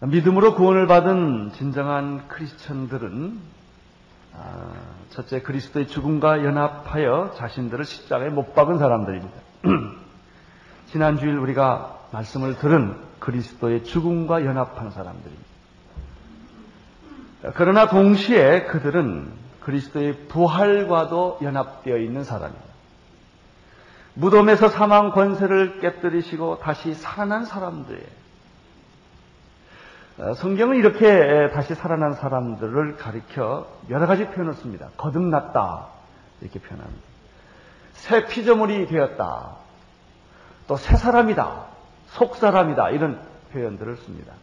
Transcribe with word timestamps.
믿음으로 0.00 0.56
구원을 0.56 0.88
받은 0.88 1.52
진정한 1.52 2.26
크리스천들은 2.26 3.38
아, 4.34 4.72
첫째 5.10 5.40
그리스도의 5.40 5.86
죽음과 5.86 6.44
연합하여 6.44 7.34
자신들을 7.36 7.84
십자가에 7.84 8.30
못 8.30 8.56
박은 8.56 8.78
사람들입니다. 8.78 9.36
지난 10.90 11.16
주일 11.18 11.38
우리가 11.38 12.08
말씀을 12.10 12.58
들은 12.58 12.96
그리스도의 13.20 13.84
죽음과 13.84 14.44
연합한 14.46 14.90
사람들입니다. 14.90 15.44
그러나 17.54 17.86
동시에 17.86 18.64
그들은 18.64 19.41
그리스도의 19.64 20.28
부활과도 20.28 21.38
연합되어 21.42 21.96
있는 21.98 22.24
사람입니다. 22.24 22.72
무덤에서 24.14 24.68
사망 24.68 25.10
권세를 25.10 25.80
깨뜨리시고 25.80 26.58
다시 26.58 26.94
살아난 26.94 27.44
사람들이에요. 27.44 28.22
어, 30.18 30.34
성경은 30.34 30.76
이렇게 30.76 31.50
다시 31.54 31.74
살아난 31.74 32.12
사람들을 32.14 32.96
가리켜 32.96 33.66
여러 33.88 34.06
가지 34.06 34.26
표현을 34.28 34.54
씁니다. 34.54 34.90
거듭났다. 34.98 35.86
이렇게 36.42 36.58
표현합니다. 36.60 37.02
새 37.94 38.26
피조물이 38.26 38.86
되었다. 38.86 39.56
또 40.68 40.76
새 40.76 40.96
사람이다. 40.96 41.66
속 42.08 42.36
사람이다. 42.36 42.90
이런 42.90 43.20
표현들을 43.52 43.96
씁니다. 43.96 44.34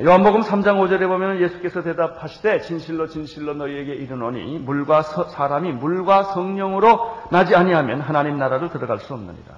요한복음 0.00 0.40
3장 0.40 0.78
5절에 0.80 1.06
보면 1.06 1.40
예수께서 1.42 1.82
대답하시되 1.82 2.62
진실로 2.62 3.08
진실로 3.08 3.52
너희에게 3.52 3.92
이르노니 3.92 4.60
물과 4.60 5.02
서, 5.02 5.24
사람이 5.24 5.72
물과 5.72 6.24
성령으로 6.24 7.18
나지 7.30 7.54
아니하면 7.54 8.00
하나님 8.00 8.38
나라를 8.38 8.70
들어갈 8.70 9.00
수 9.00 9.12
없느니라. 9.12 9.54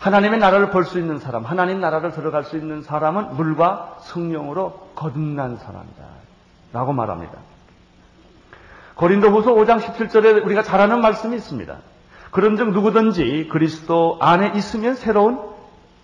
하나님의 0.00 0.38
나라를 0.38 0.70
볼 0.70 0.84
수 0.84 0.98
있는 0.98 1.18
사람, 1.18 1.44
하나님 1.44 1.80
나라를 1.80 2.12
들어갈 2.12 2.44
수 2.44 2.56
있는 2.56 2.80
사람은 2.82 3.36
물과 3.36 3.98
성령으로 4.00 4.90
거듭난 4.94 5.56
사람이다. 5.56 6.04
라고 6.72 6.92
말합니다. 6.94 7.34
고린도후서 8.94 9.52
5장 9.54 9.80
17절에 9.80 10.44
우리가 10.44 10.62
잘 10.62 10.80
아는 10.80 11.00
말씀이 11.02 11.36
있습니다. 11.36 11.76
그런즉 12.30 12.70
누구든지 12.70 13.48
그리스도 13.50 14.16
안에 14.20 14.52
있으면 14.56 14.94
새로운 14.94 15.38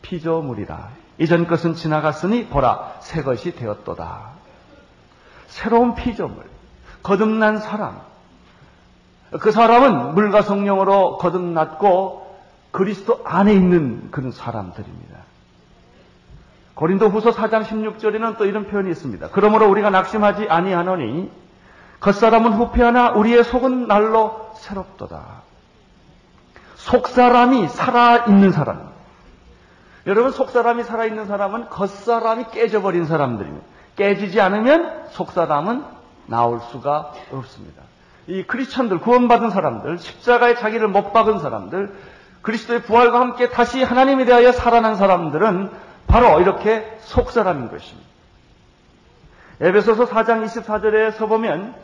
피조물이라. 0.02 0.88
이전 1.20 1.46
것은 1.46 1.74
지나갔으니 1.74 2.46
보라 2.46 2.94
새 3.00 3.22
것이 3.22 3.54
되었도다. 3.54 4.30
새로운 5.48 5.94
피조물, 5.94 6.44
거듭난 7.02 7.58
사람. 7.58 8.00
그 9.38 9.52
사람은 9.52 10.14
물과 10.14 10.42
성령으로 10.42 11.18
거듭났고 11.18 12.38
그리스도 12.70 13.20
안에 13.24 13.52
있는 13.52 14.10
그런 14.10 14.32
사람들입니다. 14.32 15.18
고린도 16.74 17.10
후서 17.10 17.30
4장 17.32 17.64
16절에는 17.64 18.38
또 18.38 18.46
이런 18.46 18.66
표현이 18.66 18.90
있습니다. 18.90 19.28
그러므로 19.32 19.68
우리가 19.68 19.90
낙심하지 19.90 20.48
아니하노니 20.48 21.30
겉사람은 22.00 22.54
후패하나 22.54 23.10
우리의 23.10 23.44
속은 23.44 23.86
날로 23.86 24.52
새롭도다. 24.54 25.42
속사람이 26.76 27.68
살아있는 27.68 28.52
사람. 28.52 28.89
여러분 30.06 30.32
속사람이 30.32 30.84
살아있는 30.84 31.26
사람은 31.26 31.68
겉사람이 31.68 32.46
깨져버린 32.52 33.04
사람들입니다. 33.04 33.66
깨지지 33.96 34.40
않으면 34.40 35.08
속사람은 35.10 35.84
나올 36.26 36.60
수가 36.70 37.12
없습니다. 37.32 37.82
이 38.26 38.44
크리스천들 38.44 39.00
구원받은 39.00 39.50
사람들 39.50 39.98
십자가에 39.98 40.54
자기를 40.54 40.88
못 40.88 41.12
박은 41.12 41.38
사람들 41.38 41.94
그리스도의 42.42 42.82
부활과 42.82 43.20
함께 43.20 43.50
다시 43.50 43.82
하나님에 43.82 44.24
대하여 44.24 44.52
살아난 44.52 44.94
사람들은 44.94 45.70
바로 46.06 46.40
이렇게 46.40 46.98
속사람인 47.00 47.70
것입니다. 47.70 48.08
에베소서 49.60 50.06
4장 50.06 50.44
24절에서 50.46 51.28
보면 51.28 51.74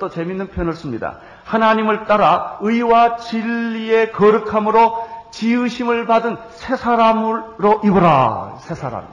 또 0.00 0.08
재밌는 0.08 0.48
표현을 0.48 0.72
씁니다. 0.74 1.18
하나님을 1.44 2.06
따라 2.06 2.58
의와 2.60 3.16
진리의 3.16 4.12
거룩함으로 4.12 5.21
지으심을 5.32 6.06
받은 6.06 6.36
새 6.52 6.76
사람으로 6.76 7.80
입어라. 7.84 8.58
새 8.60 8.74
사람. 8.74 9.06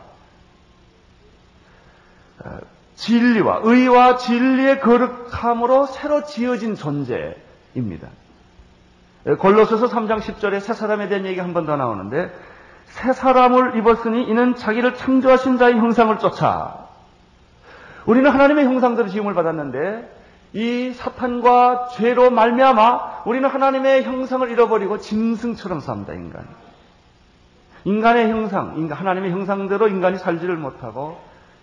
진리와 2.96 3.62
의와 3.64 4.18
진리의 4.18 4.82
거룩함으로 4.82 5.86
새로 5.88 6.24
지어진 6.26 6.76
존재입니다. 6.76 8.08
골로새서 9.40 9.88
3장 9.88 10.20
10절에 10.22 10.60
새 10.60 10.74
사람에 10.74 11.08
대한 11.10 11.26
얘기 11.26 11.40
한 11.40 11.54
번 11.54 11.66
더 11.66 11.76
나오는데 11.76 12.32
새 12.88 13.14
사람을 13.14 13.78
입었으니 13.78 14.24
이는 14.24 14.56
자기를 14.56 14.96
창조하신 14.96 15.58
자의 15.58 15.76
형상을 15.76 16.18
쫓아 16.20 16.88
우리는 18.06 18.30
하나님의 18.30 18.66
형상대로 18.66 19.08
지음을 19.10 19.34
받았는데 19.34 20.19
이 20.54 20.92
사탄과 20.94 21.90
죄로 21.94 22.32
말미암아 22.32 23.24
우리는 23.26 23.48
하나님의 23.48 24.04
형상을 24.04 24.50
잃어버리고 24.50 25.00
짐승처럼 25.00 25.80
삽니다 25.80 26.14
인간. 26.14 26.48
인간의 27.86 28.30
형상, 28.30 28.76
인간, 28.78 28.98
하나님의 28.98 29.32
형상대로 29.32 29.88
인간이 29.88 30.18
살지를 30.18 30.58
못하고 30.58 31.18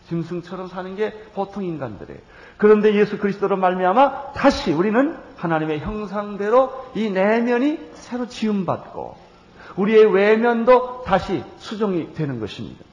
짐승처럼 0.09 0.69
사는 0.69 0.95
게 0.97 1.13
보통 1.35 1.65
인간들이에요. 1.65 2.21
그런데 2.57 2.95
예수 2.95 3.19
그리스도로 3.19 3.57
말미암아 3.57 4.33
다시 4.33 4.73
우리는 4.73 5.17
하나님의 5.37 5.81
형상대로 5.81 6.87
이 6.95 7.11
내면이 7.11 7.91
새로 7.95 8.27
지음받고 8.27 9.17
우리의 9.77 10.07
외면도 10.13 11.03
다시 11.03 11.45
수정이 11.59 12.15
되는 12.15 12.41
것입니다. 12.41 12.85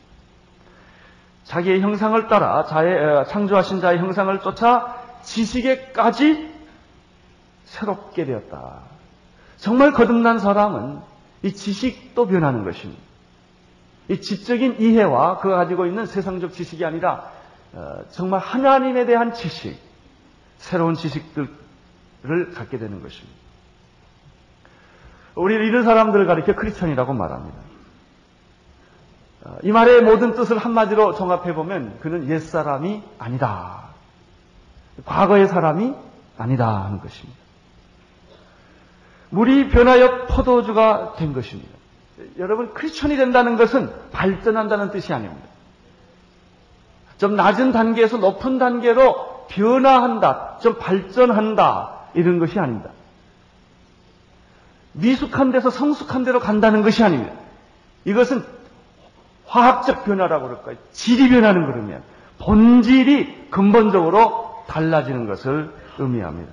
자기의 1.46 1.82
형상을 1.82 2.28
따라 2.28 2.66
자의 2.66 3.26
창조하신 3.28 3.80
자의 3.80 4.00
형상을 4.00 4.38
쫓아 4.40 5.03
지식에까지 5.24 6.54
새롭게 7.66 8.26
되었다. 8.26 8.82
정말 9.58 9.94
거듭난 9.94 10.40
사람은 10.40 11.00
이 11.44 11.54
지식도 11.54 12.28
변하는 12.28 12.64
것입니다. 12.64 13.02
이 14.10 14.20
지적인 14.20 14.80
이해와 14.80 15.40
그가 15.40 15.56
가지고 15.56 15.86
있는 15.86 16.06
세상적 16.06 16.54
지식이 16.54 16.84
아니라 16.84 17.32
어, 17.74 18.04
정말 18.12 18.40
하나님에 18.40 19.06
대한 19.06 19.34
지식, 19.34 19.80
새로운 20.58 20.94
지식들을 20.94 21.48
갖게 22.54 22.78
되는 22.78 23.02
것입니다. 23.02 23.40
우리 25.36 25.56
이런 25.56 25.84
사람들을 25.84 26.28
가리켜 26.28 26.56
크리스천이라고 26.56 27.14
말합니다. 27.14 27.58
어, 29.46 29.58
이 29.64 29.72
말의 29.72 30.02
모든 30.02 30.34
뜻을 30.34 30.58
한마디로 30.58 31.16
종합해 31.16 31.54
보면 31.56 32.00
그는 32.00 32.30
옛사람이 32.30 33.04
아니다. 33.18 33.93
과거의 35.06 35.48
사람이 35.48 35.94
아니다 36.38 36.86
하는 36.86 37.00
것입니다. 37.00 37.40
물이 39.30 39.70
변하여 39.70 40.26
포도주가 40.28 41.14
된 41.18 41.34
것입니다. 41.34 41.72
여러분 42.38 42.74
크리스천이 42.74 43.16
된다는 43.18 43.58
것은 43.58 43.92
발전한다는 44.12 44.92
뜻이 44.92 45.14
아닙니다. 45.14 45.48
좀 47.18 47.36
낮은 47.36 47.72
단계에서 47.72 48.18
높은 48.18 48.58
단계로 48.60 49.48
변화한다, 49.48 50.60
좀 50.62 50.78
발전한다 50.78 51.92
이런 52.14 52.40
것이 52.40 52.60
아닙니다. 52.60 52.92
미숙한 54.94 55.52
데서 55.52 55.70
성숙한 55.70 56.24
데로 56.24 56.40
간다는 56.40 56.84
것이 56.84 57.04
아닙니다. 57.04 57.34
이것은 58.06 58.46
화학적 59.48 60.06
변화라고 60.06 60.48
그럴까요? 60.48 60.78
질이 60.92 61.30
변하는 61.30 61.66
그러면 61.66 62.04
본질이 62.40 63.50
근본적으로 63.50 64.53
달라지는 64.74 65.28
것을 65.28 65.72
의미합니다. 66.00 66.52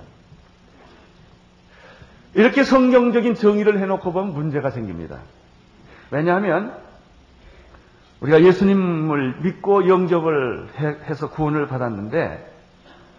이렇게 2.35 2.63
성경적인 2.63 3.35
정의를 3.35 3.79
해놓고 3.79 4.13
보면 4.13 4.33
문제가 4.33 4.69
생깁니다. 4.69 5.19
왜냐하면 6.11 6.77
우리가 8.19 8.43
예수님을 8.43 9.41
믿고 9.41 9.87
영접을 9.87 10.69
해서 11.09 11.29
구원을 11.31 11.67
받았는데 11.67 12.49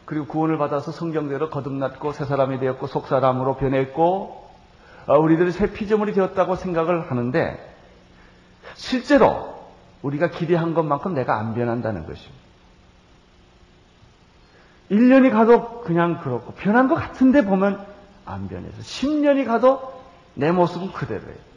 그리고 0.05 0.27
구원을 0.27 0.57
받아서 0.57 0.93
성경대로 0.93 1.51
거듭났고 1.51 2.13
새 2.13 2.25
사람이 2.25 2.61
되었고 2.61 2.87
속 2.87 3.09
사람으로 3.09 3.57
변했고 3.57 4.51
어, 5.07 5.19
우리들이 5.19 5.51
새 5.51 5.73
피조물이 5.73 6.13
되었다고 6.13 6.55
생각을 6.55 7.11
하는데 7.11 7.59
실제로 8.75 9.53
우리가 10.03 10.31
기대한 10.31 10.75
것만큼 10.75 11.15
내가 11.15 11.39
안 11.39 11.55
변한다는 11.55 12.07
것입니다. 12.07 12.42
1년이 14.93 15.33
가도 15.33 15.81
그냥 15.81 16.21
그렇고 16.21 16.53
변한 16.53 16.87
것 16.87 16.95
같은데 16.95 17.45
보면 17.45 17.85
안 18.27 18.49
변해서 18.49 18.77
10년이 18.79 19.47
가도 19.47 20.03
내 20.35 20.53
모습은 20.53 20.93
그대로예요. 20.93 21.53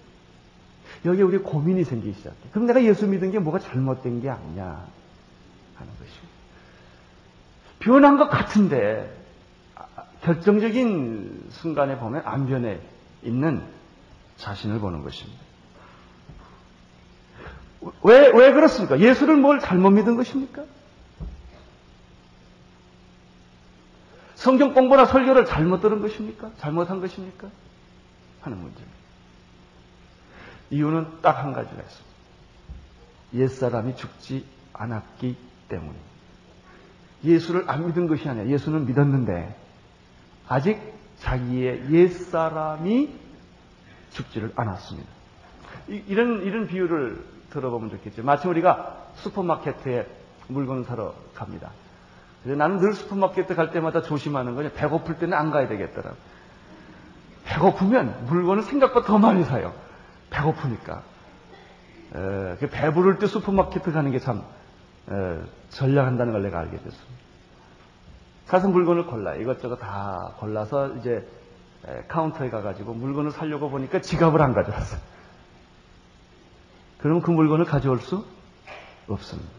여기 1.03 1.21
우리 1.21 1.37
고민이 1.37 1.83
생기기 1.83 2.17
시작해. 2.17 2.37
그럼 2.51 2.65
내가 2.65 2.83
예수 2.83 3.05
믿은 3.07 3.31
게 3.31 3.39
뭐가 3.39 3.59
잘못된 3.59 4.21
게 4.21 4.29
아니냐 4.29 4.63
하는 4.63 5.91
것이. 5.99 6.11
변한 7.79 8.17
것 8.17 8.29
같은데 8.29 9.13
결정적인 10.21 11.47
순간에 11.49 11.97
보면 11.97 12.23
안변에 12.25 12.79
있는 13.21 13.61
자신을 14.37 14.79
보는 14.79 15.03
것입니다. 15.03 15.43
왜, 18.01 18.29
왜 18.29 18.53
그렇습니까? 18.53 18.99
예수를 18.99 19.35
뭘 19.35 19.59
잘못 19.59 19.91
믿은 19.91 20.15
것입니까? 20.15 20.63
성경 24.45 24.75
공부나 24.75 25.05
설교를 25.05 25.45
잘못 25.45 25.81
들은 25.81 26.01
것입니까? 26.01 26.51
잘못한 26.57 27.01
것입니까? 27.01 27.49
하는 28.41 28.59
문제입니다. 28.59 28.95
이유는 30.69 31.21
딱 31.23 31.43
한 31.43 31.51
가지가 31.51 31.81
있습니다. 31.81 32.15
옛사람이 33.33 33.95
죽지 33.95 34.45
않았기 34.71 35.35
때문입니다. 35.67 36.05
예수를 37.23 37.63
안 37.67 37.87
믿은 37.87 38.05
것이 38.07 38.29
아니라 38.29 38.45
예수는 38.45 38.85
믿었는데 38.85 39.55
아직 40.47 40.79
자기의 41.21 41.91
옛사람이 41.91 43.15
죽지를 44.11 44.53
않았습니다. 44.55 45.09
이, 45.87 46.13
런 46.13 46.43
이런 46.43 46.67
비유를 46.67 47.25
들어보면 47.49 47.89
좋겠죠. 47.89 48.21
마침 48.21 48.51
우리가 48.51 49.07
슈퍼마켓에 49.15 50.07
물건을 50.49 50.83
사러 50.83 51.15
갑니다. 51.33 51.71
나는 52.45 52.77
늘 52.79 52.93
슈퍼마켓에 52.93 53.55
갈 53.55 53.71
때마다 53.71 54.01
조심하는 54.01 54.55
거냐. 54.55 54.69
배고플 54.75 55.17
때는 55.17 55.35
안 55.37 55.51
가야 55.51 55.67
되겠더라. 55.67 56.11
배고프면 57.45 58.25
물건을 58.27 58.63
생각보다 58.63 59.07
더 59.07 59.17
많이 59.17 59.43
사요. 59.43 59.73
배고프니까. 60.29 61.01
에, 62.15 62.55
그 62.59 62.67
배부를 62.69 63.19
때 63.19 63.27
슈퍼마켓에 63.27 63.91
가는 63.91 64.11
게 64.11 64.19
참 64.19 64.43
전략한다는 65.69 66.33
걸 66.33 66.41
내가 66.43 66.59
알게 66.59 66.77
됐습니다. 66.77 67.15
가서 68.47 68.67
물건을 68.67 69.05
골라 69.07 69.35
이것저것 69.35 69.77
다 69.77 70.33
골라서 70.37 70.95
이제 70.95 71.27
카운터에 72.07 72.49
가가지고 72.49 72.93
물건을 72.93 73.31
사려고 73.31 73.69
보니까 73.69 74.01
지갑을 74.01 74.41
안 74.41 74.53
가져왔어요. 74.53 74.99
그러면 76.99 77.21
그 77.21 77.29
물건을 77.31 77.65
가져올 77.65 77.99
수 77.99 78.25
없습니다. 79.07 79.49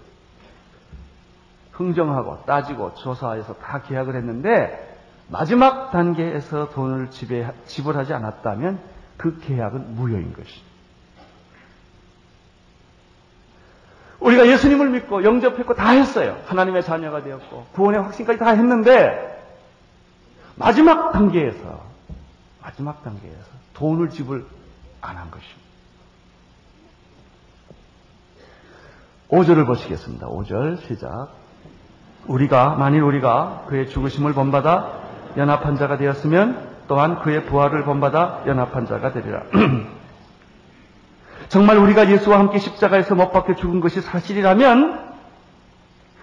흥정하고 1.76 2.44
따지고 2.46 2.94
조사해서 2.94 3.54
다 3.54 3.82
계약을 3.82 4.14
했는데 4.16 4.96
마지막 5.28 5.90
단계에서 5.90 6.70
돈을 6.70 7.10
지배, 7.10 7.50
지불하지 7.66 8.14
않았다면 8.14 8.80
그 9.16 9.38
계약은 9.40 9.94
무효인 9.94 10.32
것입니다. 10.32 10.66
우리가 14.20 14.46
예수님을 14.46 14.90
믿고 14.90 15.24
영접했고 15.24 15.74
다 15.74 15.90
했어요. 15.90 16.40
하나님의 16.46 16.82
자녀가 16.82 17.22
되었고 17.22 17.66
구원의 17.72 18.00
확신까지 18.02 18.38
다 18.38 18.50
했는데 18.50 19.34
마지막 20.56 21.12
단계에서 21.12 21.84
마지막 22.62 23.02
단계에서 23.04 23.50
돈을 23.74 24.10
지불 24.10 24.46
안 25.02 25.16
한 25.16 25.30
것입니다. 25.30 25.66
5절을 29.28 29.66
보시겠습니다. 29.66 30.28
5절 30.28 30.86
시작. 30.86 31.28
우리가 32.28 32.76
만일 32.76 33.02
우리가 33.02 33.64
그의 33.68 33.88
죽으심을 33.88 34.32
본받아 34.32 34.92
연합한 35.36 35.76
자가 35.76 35.96
되었으면 35.96 36.76
또한 36.88 37.20
그의 37.20 37.44
부활을 37.46 37.84
본받아 37.84 38.42
연합한 38.46 38.86
자가 38.86 39.12
되리라. 39.12 39.42
정말 41.48 41.78
우리가 41.78 42.10
예수와 42.10 42.38
함께 42.38 42.58
십자가에서 42.58 43.14
못 43.14 43.30
박혀 43.32 43.54
죽은 43.54 43.80
것이 43.80 44.00
사실이라면 44.00 45.06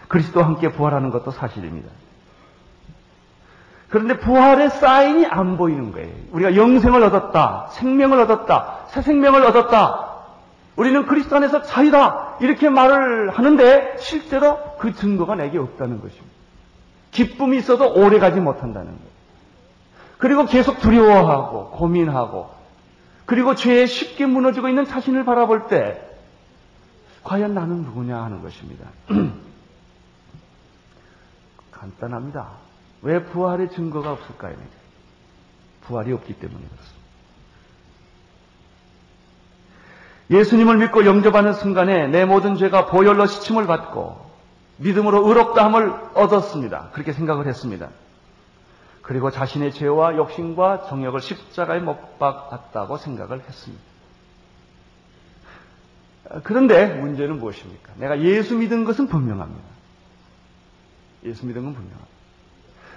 그리스도와 0.08 0.46
함께 0.46 0.72
부활하는 0.72 1.12
것도 1.12 1.32
사실입니다. 1.32 1.90
그런데 3.90 4.18
부활의 4.20 4.72
사인이 4.72 5.26
안 5.28 5.56
보이는 5.56 5.92
거예요. 5.92 6.12
우리가 6.32 6.56
영생을 6.56 7.04
얻었다, 7.04 7.68
생명을 7.72 8.20
얻었다, 8.22 8.86
새 8.88 9.02
생명을 9.02 9.44
얻었다. 9.46 10.13
우리는 10.76 11.06
그리스도 11.06 11.36
안에서 11.36 11.62
자유다. 11.64 12.38
이렇게 12.42 12.70
말을 12.70 13.30
하는데 13.30 13.96
실제로 14.00 14.76
그 14.78 14.94
증거가 14.96 15.36
내게 15.36 15.58
없다는 15.58 16.02
것입니다. 16.02 16.34
기쁨이 17.12 17.58
있어도 17.58 17.94
오래 17.94 18.18
가지 18.20 18.40
못한다는 18.40 18.88
거예요. 18.88 19.14
그리고 20.18 20.46
계속 20.46 20.80
두려워하고 20.80 21.72
고민하고 21.72 22.50
그리고 23.26 23.56
죄에 23.56 23.86
쉽게 23.86 24.26
무너지고 24.26 24.70
있는 24.70 24.86
자신을 24.86 25.26
바라볼 25.26 25.68
때 25.68 26.02
과연 27.24 27.54
나는 27.54 27.84
누구냐 27.84 28.22
하는 28.22 28.42
것입니다. 28.42 28.90
간단합니다. 31.72 32.50
왜 33.02 33.24
부활의 33.24 33.72
증거가 33.72 34.12
없을까요? 34.12 34.56
부활이 35.82 36.12
없기 36.14 36.34
때문에 36.34 36.60
그렇습니다. 36.60 37.03
예수님을 40.30 40.78
믿고 40.78 41.06
영접하는 41.06 41.54
순간에 41.54 42.08
내 42.08 42.26
모든 42.26 42.56
죄가 42.56 42.88
보혈로 42.88 43.26
시침을 43.26 43.68
받고 43.68 44.24
믿음으로 44.78 45.28
의롭다함을 45.28 45.94
얻었습니다. 46.14 46.90
그렇게 46.94 47.14
생각을 47.14 47.48
했습니다. 47.48 47.90
그리고 49.02 49.32
자신의 49.32 49.74
죄와 49.74 50.16
욕심과 50.16 50.86
정욕을 50.88 51.20
십자가에 51.20 51.80
못 51.80 52.18
박았다고 52.20 52.98
생각을 52.98 53.42
했습니다. 53.42 53.84
그런데 56.44 56.88
문제는 56.88 57.38
무엇입니까? 57.38 57.94
내가 57.98 58.20
예수 58.22 58.56
믿은 58.56 58.86
것은 58.86 59.08
분명합니다. 59.08 59.62
예수 61.26 61.46
믿은 61.46 61.64
건 61.64 61.74
분명합니다. 61.74 62.14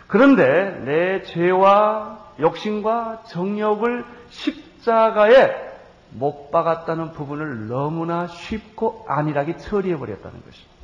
그런데 0.06 0.80
내 0.84 1.22
죄와 1.22 2.18
욕심과 2.38 3.24
정욕을 3.26 4.04
십자가에 4.30 5.75
못 6.10 6.50
박았다는 6.50 7.12
부분을 7.12 7.68
너무나 7.68 8.26
쉽고 8.26 9.04
안일하게 9.08 9.58
처리해버렸다는 9.58 10.42
것입니다. 10.42 10.76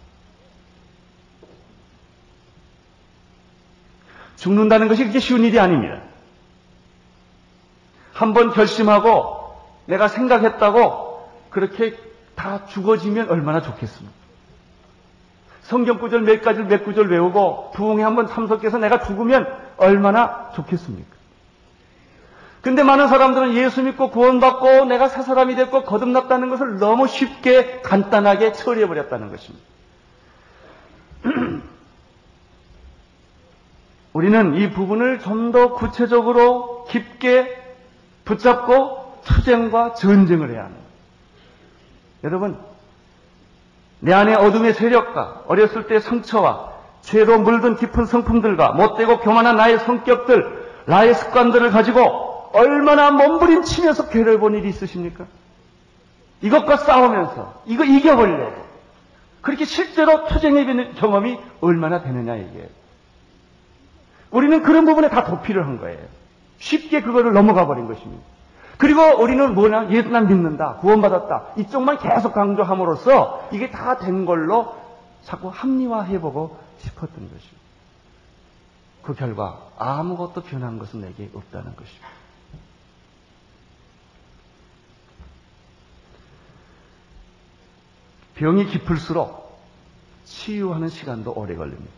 죽는다는 4.36 4.88
것이 4.88 5.02
그렇게 5.02 5.20
쉬운 5.20 5.44
일이 5.44 5.58
아닙니다. 5.60 6.02
한번 8.12 8.52
결심하고 8.52 9.56
내가 9.86 10.08
생각했다고 10.08 11.30
그렇게 11.50 11.96
다 12.34 12.66
죽어지면 12.66 13.30
얼마나 13.30 13.62
좋겠습니까? 13.62 14.22
성경 15.62 15.98
구절 15.98 16.22
몇 16.22 16.42
가지를 16.42 16.66
몇 16.66 16.84
구절 16.84 17.08
외우고 17.08 17.70
부흥에 17.72 18.02
한번 18.02 18.26
참석해서 18.26 18.78
내가 18.78 19.02
죽으면 19.02 19.46
얼마나 19.76 20.50
좋겠습니까? 20.54 21.21
근데 22.62 22.82
많은 22.84 23.08
사람들은 23.08 23.54
예수 23.54 23.82
믿고 23.82 24.10
구원받고 24.10 24.84
내가 24.84 25.08
새 25.08 25.22
사람이 25.22 25.56
됐고 25.56 25.82
거듭났다는 25.82 26.48
것을 26.48 26.78
너무 26.78 27.08
쉽게 27.08 27.80
간단하게 27.82 28.52
처리해버렸다는 28.52 29.30
것입니다. 29.30 29.66
우리는 34.12 34.54
이 34.54 34.70
부분을 34.70 35.18
좀 35.20 35.50
더 35.50 35.74
구체적으로 35.74 36.84
깊게 36.88 37.60
붙잡고 38.24 39.20
투쟁과 39.24 39.94
전쟁을 39.94 40.50
해야 40.50 40.64
합니다. 40.64 40.82
여러분, 42.24 42.56
내 43.98 44.12
안에 44.12 44.34
어둠의 44.34 44.74
세력과 44.74 45.42
어렸을 45.46 45.88
때 45.88 45.98
상처와 46.00 46.72
죄로 47.02 47.38
물든 47.40 47.76
깊은 47.76 48.06
성품들과 48.06 48.72
못되고 48.72 49.18
교만한 49.18 49.56
나의 49.56 49.80
성격들, 49.80 50.70
나의 50.86 51.14
습관들을 51.14 51.70
가지고 51.70 52.31
얼마나 52.52 53.10
몸부림치면서 53.10 54.08
괴를 54.08 54.38
본 54.38 54.54
일이 54.54 54.68
있으십니까? 54.68 55.26
이것과 56.40 56.76
싸우면서 56.78 57.62
이거 57.66 57.84
이겨보려고 57.84 58.62
그렇게 59.40 59.64
실제로 59.64 60.26
투쟁해보는 60.26 60.94
경험이 60.94 61.38
얼마나 61.60 62.02
되느냐 62.02 62.36
이게 62.36 62.68
우리는 64.30 64.62
그런 64.62 64.84
부분에 64.84 65.08
다 65.08 65.24
도피를 65.24 65.66
한 65.66 65.78
거예요. 65.78 65.98
쉽게 66.58 67.02
그거를 67.02 67.32
넘어가 67.32 67.66
버린 67.66 67.86
것입니다. 67.86 68.22
그리고 68.78 69.00
우리는 69.22 69.54
뭐냐? 69.54 69.90
예수만 69.90 70.26
믿는다. 70.28 70.76
구원받았다. 70.76 71.52
이쪽만 71.58 71.98
계속 71.98 72.32
강조함으로써 72.32 73.48
이게 73.52 73.70
다 73.70 73.98
된 73.98 74.24
걸로 74.24 74.74
자꾸 75.24 75.48
합리화해보고 75.48 76.56
싶었던 76.78 77.14
것입니다. 77.14 77.62
그 79.02 79.14
결과 79.14 79.58
아무것도 79.78 80.42
변한 80.42 80.78
것은 80.78 81.00
내게 81.02 81.28
없다는 81.34 81.76
것입니다. 81.76 82.08
병이 88.42 88.66
깊을수록 88.66 89.56
치유하는 90.24 90.88
시간도 90.88 91.32
오래 91.32 91.54
걸립니다. 91.54 91.92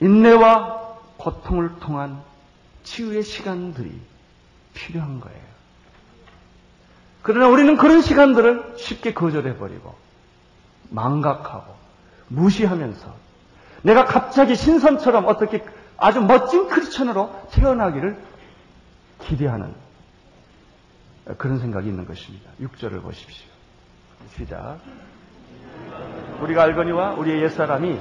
인내와 0.00 0.98
고통을 1.16 1.78
통한 1.80 2.22
치유의 2.82 3.22
시간들이 3.22 3.98
필요한 4.74 5.20
거예요. 5.20 5.40
그러나 7.22 7.48
우리는 7.48 7.78
그런 7.78 8.02
시간들을 8.02 8.74
쉽게 8.76 9.14
거절해버리고 9.14 9.94
망각하고 10.90 11.74
무시하면서 12.28 13.14
내가 13.80 14.04
갑자기 14.04 14.54
신선처럼 14.54 15.26
어떻게 15.28 15.64
아주 15.96 16.20
멋진 16.20 16.68
크리스천으로 16.68 17.48
태어나기를 17.52 18.22
기대하는 19.22 19.85
그런 21.38 21.58
생각이 21.58 21.88
있는 21.88 22.06
것입니다. 22.06 22.50
6절을 22.60 23.02
보십시오. 23.02 23.46
시작. 24.36 24.78
우리가 26.40 26.62
알거니와 26.62 27.14
우리의 27.14 27.42
옛사람이 27.42 27.98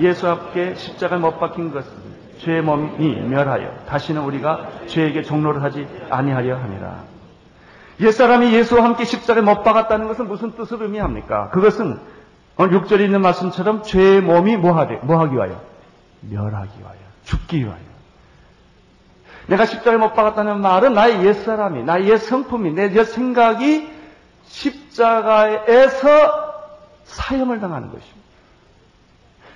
예수 0.00 0.28
앞에 0.28 0.74
십자가 0.74 1.18
못 1.18 1.38
박힌 1.38 1.72
것은 1.72 1.92
죄의 2.38 2.62
몸이 2.62 3.20
멸하여 3.28 3.84
다시는 3.86 4.22
우리가 4.22 4.86
죄에게 4.86 5.22
종로를 5.22 5.62
하지 5.62 5.86
아니하려 6.10 6.56
함이라. 6.58 7.04
옛사람이 8.00 8.52
예수와 8.54 8.84
함께 8.84 9.04
십자가에 9.04 9.42
못 9.42 9.62
박았다는 9.62 10.08
것은 10.08 10.26
무슨 10.26 10.52
뜻을 10.52 10.82
의미합니까? 10.82 11.50
그것은 11.50 12.00
6절에 12.56 13.00
있는 13.04 13.20
말씀처럼 13.20 13.82
죄의 13.82 14.22
몸이 14.22 14.56
뭐하기 14.56 14.94
위하여? 15.04 15.60
멸하기 16.22 16.80
위하여. 16.80 16.98
죽기 17.24 17.58
위하여. 17.58 17.91
내가 19.46 19.66
십자가에 19.66 19.96
못 19.98 20.14
박았다는 20.14 20.60
말은 20.60 20.94
나의 20.94 21.24
옛사람이, 21.24 21.82
나의 21.84 22.08
옛 22.08 22.16
성품이, 22.18 22.72
내 22.72 22.94
옛 22.94 23.04
생각이 23.04 23.90
십자가에서 24.46 26.08
사형을 27.04 27.60
당하는 27.60 27.88
것입니다. 27.88 28.20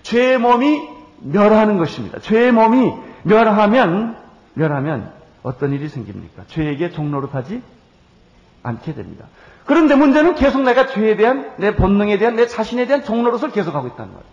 죄의 0.03 0.39
몸이 0.39 0.89
멸하는 1.21 1.79
것입니다. 1.79 2.19
죄의 2.21 2.53
몸이 2.53 2.93
멸하면, 3.23 4.17
멸하면 4.55 5.13
어떤 5.43 5.73
일이 5.73 5.89
생깁니까? 5.89 6.45
죄에게 6.49 6.91
종로릇하지 6.91 7.63
않게 8.63 8.95
됩니다. 8.95 9.27
그런데 9.65 9.95
문제는 9.97 10.35
계속 10.35 10.63
내가 10.63 10.87
죄에 10.89 11.17
대한, 11.17 11.53
내 11.57 11.75
본능에 11.75 12.19
대한, 12.19 12.37
내 12.37 12.47
자신에 12.47 12.87
대한 12.87 13.03
종로릇을 13.05 13.51
계속하고 13.51 13.89
있다는 13.89 14.13
거예요. 14.13 14.25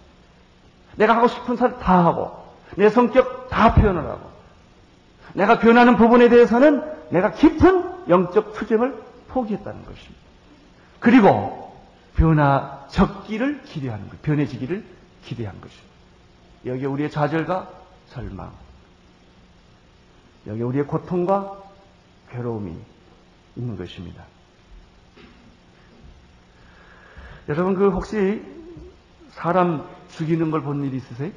내가 0.95 1.15
하고 1.15 1.27
싶은 1.27 1.55
살다 1.55 2.05
하고, 2.05 2.31
내 2.75 2.89
성격 2.89 3.49
다 3.49 3.73
표현을 3.73 4.01
하고, 4.03 4.32
내가 5.33 5.59
변하는 5.59 5.95
부분에 5.95 6.29
대해서는 6.29 6.81
내가 7.09 7.31
깊은 7.31 8.09
영적 8.09 8.53
투쟁을 8.53 9.01
포기했다는 9.29 9.83
것입니다. 9.85 10.21
그리고 10.99 11.75
변화적기를 12.15 13.63
기대하는 13.63 14.09
것, 14.09 14.21
변해지기를 14.21 14.85
기대한 15.25 15.59
것입니다. 15.59 15.93
여기에 16.65 16.85
우리의 16.85 17.11
좌절과 17.11 17.69
절망, 18.09 18.51
여기에 20.47 20.63
우리의 20.63 20.87
고통과 20.87 21.57
괴로움이 22.31 22.75
있는 23.55 23.75
것입니다. 23.77 24.23
여러분 27.49 27.75
그 27.75 27.89
혹시 27.89 28.41
사람 29.31 29.85
죽이는 30.11 30.51
걸 30.51 30.61
본 30.61 30.83
일 30.83 30.93
있으세요? 30.93 31.31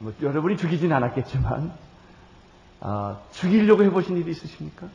뭐 0.00 0.12
여러분이 0.22 0.56
죽이진 0.56 0.92
않았겠지만 0.92 1.72
아, 2.80 3.18
죽이려고 3.32 3.84
해보신 3.84 4.16
일이 4.16 4.30
있으십니까? 4.30 4.88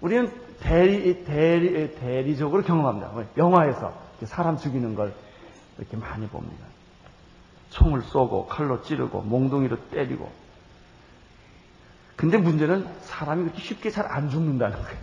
우리는 0.00 0.32
대리, 0.60 1.24
대리, 1.24 1.94
대리적으로 1.94 2.62
경험합니다. 2.62 3.12
영화에서 3.36 3.94
사람 4.24 4.56
죽이는 4.56 4.94
걸 4.94 5.14
이렇게 5.78 5.96
많이 5.96 6.26
봅니다. 6.26 6.64
총을 7.70 8.02
쏘고 8.02 8.46
칼로 8.46 8.82
찌르고 8.82 9.22
몽둥이로 9.22 9.88
때리고 9.90 10.30
근데 12.16 12.36
문제는 12.36 12.86
사람이 13.02 13.44
그렇게 13.44 13.60
쉽게 13.62 13.90
잘 13.90 14.06
안 14.06 14.28
죽는다는 14.30 14.76
거예요. 14.82 14.98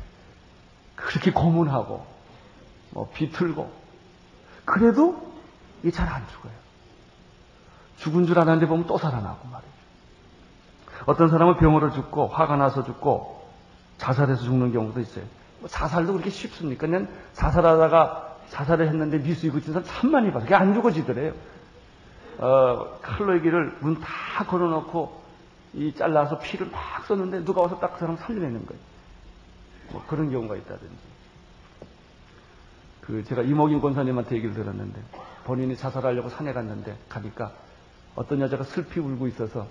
그렇게 0.96 1.32
고문하고 1.32 2.06
뭐 2.92 3.10
비틀고 3.14 3.72
그래도 4.66 5.34
이게 5.82 5.92
잘 5.92 6.08
안 6.10 6.28
죽어요. 6.30 6.54
죽은 7.98 8.26
줄 8.26 8.38
알았는데 8.40 8.68
보면 8.68 8.86
또 8.86 8.98
살아나고 8.98 9.48
말이에요. 9.48 9.74
어떤 11.06 11.30
사람은 11.30 11.58
병으로 11.58 11.92
죽고 11.92 12.28
화가 12.28 12.56
나서 12.58 12.84
죽고 12.84 13.48
자살해서 13.98 14.44
죽는 14.44 14.72
경우도 14.74 15.00
있어요. 15.00 15.26
뭐 15.60 15.68
자살도 15.70 16.14
그렇게 16.14 16.30
쉽습니까? 16.30 16.88
그냥 16.88 17.08
자살하다가 17.34 18.38
자살을 18.50 18.88
했는데 18.88 19.18
미수이 19.18 19.52
붙인 19.52 19.74
사람 19.74 19.88
참 19.88 20.12
많이 20.12 20.32
봐서 20.32 20.46
그게 20.46 20.56
안 20.56 20.74
죽어지더래요. 20.74 21.34
어, 22.40 22.98
칼로 23.02 23.36
여기를 23.36 23.78
문 23.82 24.00
다 24.00 24.46
걸어놓고 24.46 25.20
이 25.74 25.94
잘라서 25.94 26.40
피를 26.40 26.68
막 26.72 27.06
썼는데 27.06 27.44
누가 27.44 27.62
와서 27.62 27.78
딱 27.80 27.94
그 27.94 28.00
사람 28.00 28.16
살려내는 28.18 28.66
거예요. 28.66 28.82
뭐 29.92 30.04
그런 30.08 30.32
경우가 30.32 30.56
있다든지. 30.56 31.10
그 33.02 33.24
제가 33.24 33.42
이목인 33.42 33.82
권사님한테 33.82 34.36
얘기를 34.36 34.54
들었는데 34.54 35.02
본인이 35.44 35.76
자살하려고 35.76 36.30
산에 36.30 36.54
갔는데 36.54 36.96
가니까 37.10 37.52
어떤 38.16 38.40
여자가 38.40 38.64
슬피 38.64 39.00
울고 39.00 39.28
있어서 39.28 39.68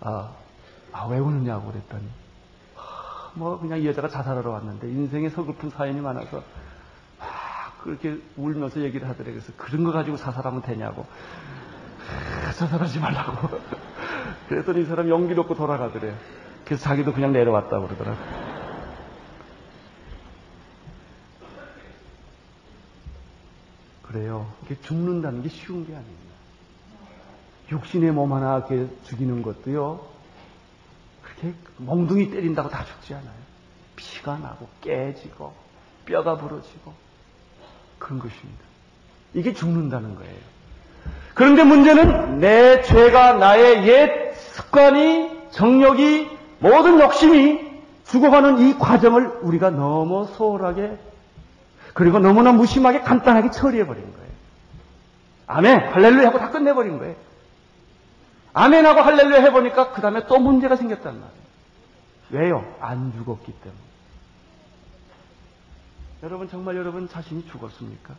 아, 0.00 0.30
아, 0.92 1.06
왜 1.06 1.18
우느냐고 1.18 1.70
그랬더니, 1.72 2.04
아, 2.76 3.30
뭐, 3.34 3.58
그냥 3.58 3.80
이 3.80 3.86
여자가 3.86 4.08
자살하러 4.08 4.50
왔는데, 4.50 4.88
인생에 4.88 5.28
서글픈 5.30 5.70
사연이 5.70 6.00
많아서, 6.00 6.42
막, 7.18 7.82
그렇게 7.82 8.18
울면서 8.36 8.80
얘기를 8.80 9.08
하더래. 9.08 9.30
그래서 9.30 9.52
그런 9.56 9.84
거 9.84 9.92
가지고 9.92 10.16
자살하면 10.16 10.62
되냐고. 10.62 11.06
아, 12.46 12.52
자살하지 12.52 13.00
말라고. 13.00 13.48
그랬더니 14.48 14.82
이 14.82 14.84
사람 14.84 15.08
용기 15.08 15.34
놓고 15.34 15.54
돌아가더래. 15.54 16.14
그래서 16.64 16.82
자기도 16.82 17.12
그냥 17.12 17.32
내려왔다고 17.32 17.86
그러더라고. 17.86 18.18
그래요. 24.02 24.46
이게 24.64 24.80
죽는다는 24.80 25.42
게 25.42 25.48
쉬운 25.48 25.86
게 25.86 25.94
아닙니다. 25.94 26.33
육신의 27.70 28.12
몸 28.12 28.32
하나 28.32 28.66
죽이는 29.04 29.42
것도요, 29.42 30.00
그렇게 31.22 31.54
몽둥이 31.78 32.30
때린다고 32.30 32.68
다 32.68 32.84
죽지 32.84 33.14
않아요. 33.14 33.44
피가 33.96 34.38
나고 34.38 34.68
깨지고 34.80 35.52
뼈가 36.04 36.36
부러지고 36.36 36.92
그런 37.98 38.18
것입니다. 38.18 38.64
이게 39.32 39.52
죽는다는 39.52 40.14
거예요. 40.14 40.34
그런데 41.34 41.64
문제는 41.64 42.38
내 42.38 42.82
죄가 42.82 43.34
나의 43.34 43.88
옛 43.88 44.34
습관이 44.34 45.50
정력이 45.50 46.30
모든 46.60 47.00
욕심이 47.00 47.60
죽어가는 48.06 48.58
이 48.60 48.78
과정을 48.78 49.38
우리가 49.42 49.70
너무 49.70 50.28
소홀하게 50.36 50.96
그리고 51.94 52.18
너무나 52.18 52.52
무심하게 52.52 53.00
간단하게 53.00 53.50
처리해버린 53.50 54.02
거예요. 54.02 54.28
아멘 55.46 55.78
할렐루야 55.92 56.28
하고 56.28 56.38
다 56.38 56.50
끝내버린 56.50 56.98
거예요. 56.98 57.14
아멘하고 58.54 59.00
할렐루야 59.00 59.40
해보니까 59.42 59.90
그 59.92 60.00
다음에 60.00 60.26
또 60.26 60.38
문제가 60.38 60.76
생겼단 60.76 61.12
말이에요. 61.12 61.44
왜요? 62.30 62.74
안 62.80 63.12
죽었기 63.12 63.52
때문에. 63.52 63.80
여러분 66.22 66.48
정말 66.48 66.76
여러분 66.76 67.08
자신이 67.08 67.46
죽었습니까? 67.48 68.14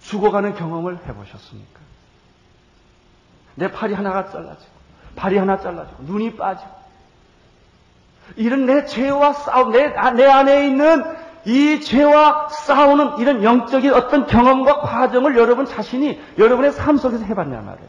죽어가는 0.00 0.54
경험을 0.54 0.98
해보셨습니까? 1.06 1.80
내 3.54 3.70
팔이 3.70 3.94
하나가 3.94 4.30
잘라지고 4.30 4.70
발이 5.14 5.36
하나 5.36 5.58
잘라지고 5.58 6.04
눈이 6.04 6.36
빠지고 6.36 6.70
이런 8.36 8.66
내 8.66 8.86
죄와 8.86 9.32
싸우 9.32 9.70
내, 9.70 9.88
내 9.88 10.26
안에 10.26 10.66
있는 10.66 11.04
이 11.44 11.80
죄와 11.80 12.48
싸우는 12.48 13.18
이런 13.18 13.42
영적인 13.42 13.92
어떤 13.92 14.26
경험과 14.26 14.80
과정을 14.80 15.36
여러분 15.36 15.66
자신이 15.66 16.20
여러분의 16.36 16.72
삶 16.72 16.96
속에서 16.96 17.24
해봤냐 17.24 17.60
말이에요. 17.60 17.88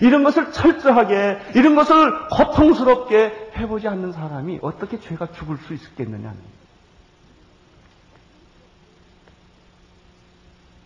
이런 0.00 0.24
것을 0.24 0.52
철저하게, 0.52 1.40
이런 1.54 1.74
것을 1.74 2.28
고통스럽게 2.28 3.52
해보지 3.56 3.88
않는 3.88 4.12
사람이 4.12 4.60
어떻게 4.62 4.98
죄가 5.00 5.32
죽을 5.32 5.58
수 5.58 5.74
있겠느냐. 5.74 6.34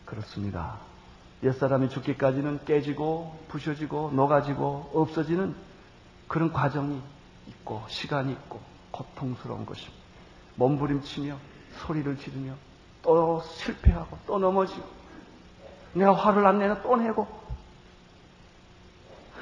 그렇습니다. 0.04 0.76
옛사람이 1.42 1.90
죽기까지는 1.90 2.60
깨지고, 2.64 3.38
부셔지고, 3.48 4.12
녹아지고, 4.14 4.90
없어지는 4.94 5.54
그런 6.26 6.52
과정이 6.52 7.00
있고, 7.46 7.82
시간이 7.88 8.32
있고, 8.32 8.60
고통스러운 8.90 9.64
것입니다. 9.64 9.96
몸부림치며, 10.56 11.36
소리를 11.78 12.16
지르며, 12.18 12.54
또 13.02 13.40
실패하고, 13.42 14.18
또 14.26 14.38
넘어지고, 14.38 14.84
내가 15.92 16.12
화를 16.12 16.46
안 16.46 16.58
내면 16.58 16.82
또 16.82 16.96
내고, 16.96 17.28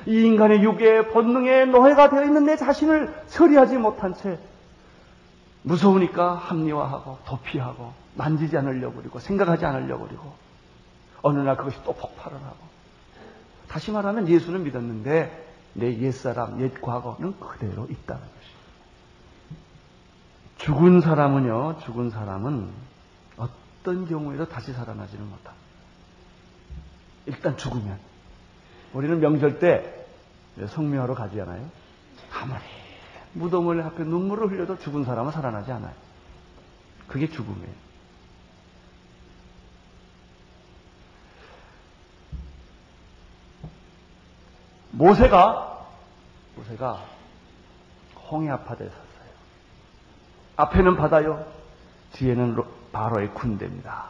이 0.07 0.23
인간의 0.25 0.62
육의 0.62 1.09
본능에 1.09 1.65
노예가 1.67 2.11
되어 2.11 2.25
있는 2.25 2.45
내 2.45 2.57
자신을 2.57 3.15
처리하지 3.29 3.79
못한 3.79 4.15
채 4.15 4.38
무서우니까 5.62 6.35
합리화하고 6.35 7.19
도피하고 7.26 7.93
만지지 8.15 8.57
않으려고 8.57 9.00
그리고 9.00 9.19
생각하지 9.19 9.67
않으려고 9.67 10.07
그리고 10.07 10.33
어느 11.23 11.41
날 11.41 11.57
그것이 11.57 11.76
또 11.85 11.93
폭발을 11.93 12.37
하고 12.37 12.57
다시 13.69 13.91
말하면 13.91 14.29
예수는 14.29 14.62
믿었는데 14.62 15.45
내 15.75 15.99
옛사람, 15.99 16.61
옛 16.62 16.81
과거는 16.81 17.38
그대로 17.38 17.85
있다는 17.85 18.23
것입니다. 18.23 18.57
죽은 20.59 21.00
사람은요, 21.03 21.81
죽은 21.85 22.11
사람은 22.11 22.71
어떤 23.37 24.09
경우에도 24.09 24.49
다시 24.49 24.73
살아나지는 24.73 25.25
못합니다. 25.25 25.53
일단 27.26 27.57
죽으면. 27.57 27.99
우리는 28.93 29.21
명절 29.21 29.59
때 29.59 30.07
성묘하러 30.69 31.14
가지 31.14 31.40
않아요 31.40 31.69
아무리 32.33 32.61
무덤을 33.37 33.83
앞에 33.83 34.05
눈물을 34.05 34.50
흘려도 34.50 34.78
죽은 34.78 35.05
사람은 35.05 35.31
살아나지 35.33 35.71
않아요. 35.73 35.95
그게 37.07 37.28
죽음이에요. 37.28 37.87
모세가 44.93 45.87
모세가 46.57 47.05
홍해 48.31 48.50
앞바다에 48.50 48.88
섰어요. 48.88 49.07
앞에는 50.57 50.97
바다요, 50.97 51.47
뒤에는 52.12 52.57
바로의 52.93 53.35
군대입니다. 53.35 54.07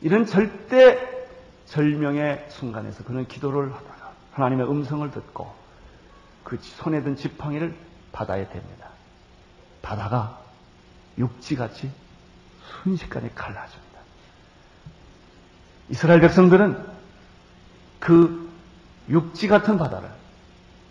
이런 0.00 0.24
절대 0.24 1.27
절명의 1.68 2.46
순간에서 2.50 3.04
그는 3.04 3.26
기도를 3.26 3.72
하다가 3.72 4.12
하나님의 4.32 4.70
음성을 4.70 5.10
듣고 5.10 5.54
그 6.44 6.58
손에 6.60 7.02
든 7.02 7.16
지팡이를 7.16 7.76
바다에 8.12 8.46
댑니다. 8.46 8.88
바다가 9.82 10.40
육지같이 11.18 11.90
순식간에 12.82 13.30
갈라집니다. 13.34 14.00
이스라엘 15.90 16.20
백성들은 16.20 16.86
그 18.00 18.50
육지 19.08 19.48
같은 19.48 19.78
바다를 19.78 20.10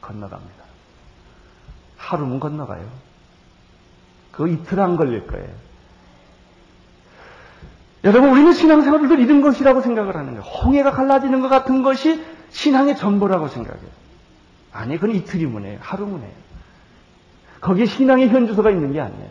건너갑니다. 0.02 0.64
하루면 1.98 2.40
건너가요. 2.40 2.90
그 4.32 4.48
이틀 4.50 4.80
안 4.80 4.96
걸릴 4.96 5.26
거예요. 5.28 5.67
여러분, 8.04 8.30
우리는 8.30 8.54
신앙생활을 8.54 9.08
늘 9.10 9.20
이런 9.20 9.42
것이라고 9.42 9.82
생각을 9.82 10.16
하는 10.16 10.38
거예요. 10.38 10.42
홍해가 10.42 10.92
갈라지는 10.92 11.42
것 11.42 11.50
같은 11.50 11.84
것이 11.84 12.24
신앙의 12.52 12.96
전부라고 12.98 13.48
생각해요. 13.48 13.90
아니, 14.72 14.96
그건 14.98 15.16
이틀이면 15.16 15.66
해요. 15.66 15.80
하루면 15.82 16.22
해요. 16.22 16.32
거기에 17.62 17.86
신앙의 17.86 18.30
현주소가 18.30 18.70
있는 18.70 18.94
게 18.94 19.02
아니에요. 19.02 19.30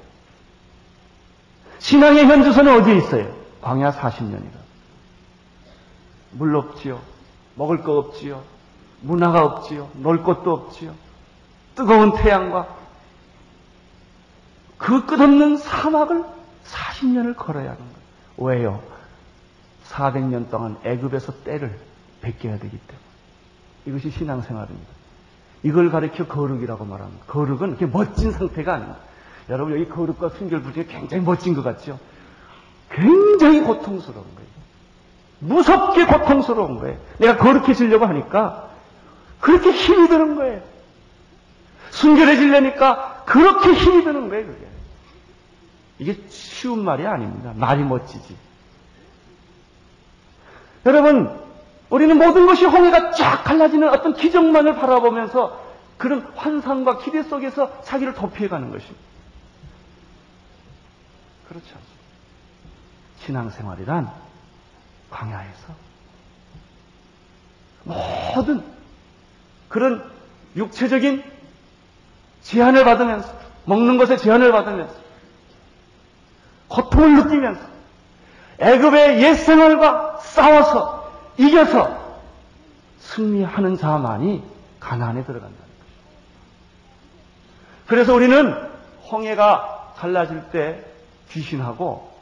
신앙의 1.79 2.27
현주소는 2.27 2.81
어디에 2.81 2.97
있어요? 2.97 3.35
광야 3.63 3.93
40년이다. 3.93 4.57
물 6.33 6.57
없지요. 6.57 7.01
먹을 7.55 7.83
거 7.83 7.99
없지요. 7.99 8.43
문화가 9.01 9.45
없지요. 9.45 9.91
놀 9.95 10.23
곳도 10.23 10.53
없지요. 10.53 10.95
뜨거운 11.75 12.13
태양과 12.15 12.75
그 14.79 15.07
끝없는 15.07 15.57
사막을 15.59 16.25
40년을 16.65 17.37
걸어야 17.37 17.71
하는 17.71 17.79
거예요. 17.79 18.06
왜요? 18.39 18.83
400년 19.89 20.51
동안 20.51 20.77
애굽에서 20.85 21.45
때를 21.45 21.79
베껴야 22.21 22.59
되기 22.59 22.79
때문에. 22.79 23.07
이것이 23.87 24.11
신앙생활입니다. 24.11 24.89
이걸 25.63 25.91
가리켜 25.91 26.27
거룩이라고 26.27 26.85
말합니다. 26.85 27.25
거룩은 27.27 27.77
그렇게 27.77 27.87
멋진 27.87 28.33
상태가 28.33 28.75
아닙니다. 28.75 28.99
여러분 29.49 29.75
여기 29.75 29.89
거룩과 29.89 30.31
순결 30.31 30.63
부 30.63 30.73
중에 30.73 30.87
굉장히 30.87 31.25
멋진 31.25 31.55
것 31.55 31.63
같죠? 31.63 31.99
굉장히 32.91 33.61
고통스러운 33.61 34.25
거예요. 34.35 34.47
무섭게 35.39 36.07
고통스러운 36.07 36.79
거예요. 36.79 36.99
내가 37.19 37.37
거룩해지려고 37.37 38.07
하니까 38.07 38.71
그렇게 39.41 39.71
힘이 39.71 40.09
드는 40.09 40.37
거예요. 40.37 40.63
순결해지려니까 41.91 43.25
그렇게 43.27 43.73
힘이 43.73 44.05
드는 44.05 44.29
거예요, 44.29 44.47
그게. 44.47 44.66
이게 45.99 46.19
쉬운 46.29 46.85
말이 46.85 47.07
아닙니다. 47.07 47.53
말이 47.57 47.83
멋지지. 47.83 48.37
여러분, 50.85 51.41
우리는 51.91 52.17
모든 52.17 52.47
것이 52.47 52.65
홍해가 52.65 53.13
쫙 53.13 53.45
갈라지는 53.45 53.89
어떤 53.89 54.15
기적만을 54.15 54.77
바라보면서 54.77 55.65
그런 55.99 56.23
환상과 56.35 56.99
기대 56.99 57.23
속에서 57.23 57.83
자기를 57.83 58.15
도피해가는 58.15 58.71
것입니다. 58.71 59.01
그렇죠. 61.49 61.77
신앙생활이란 63.21 64.11
광야에서 65.11 65.75
모든 67.85 68.63
그런 69.69 70.05
육체적인 70.57 71.25
제한을 72.43 72.85
받으면서 72.85 73.33
먹는 73.65 73.97
것에 73.97 74.17
제한을 74.17 74.53
받으면서 74.53 75.06
고통을 76.77 77.17
느끼면서 77.17 77.61
애굽의 78.59 79.23
옛 79.23 79.35
생활과 79.35 80.19
싸워서 80.19 81.11
이겨서 81.39 82.21
승리하는 83.01 83.79
자만이 83.79 84.43
가난에 84.79 85.25
들어간다는 85.25 85.57
것입니다. 85.57 85.87
그래서 87.87 88.15
우리는 88.15 88.53
홍해가 89.11 89.95
갈라질 89.97 90.51
때 90.51 90.85
귀신하고 91.31 92.15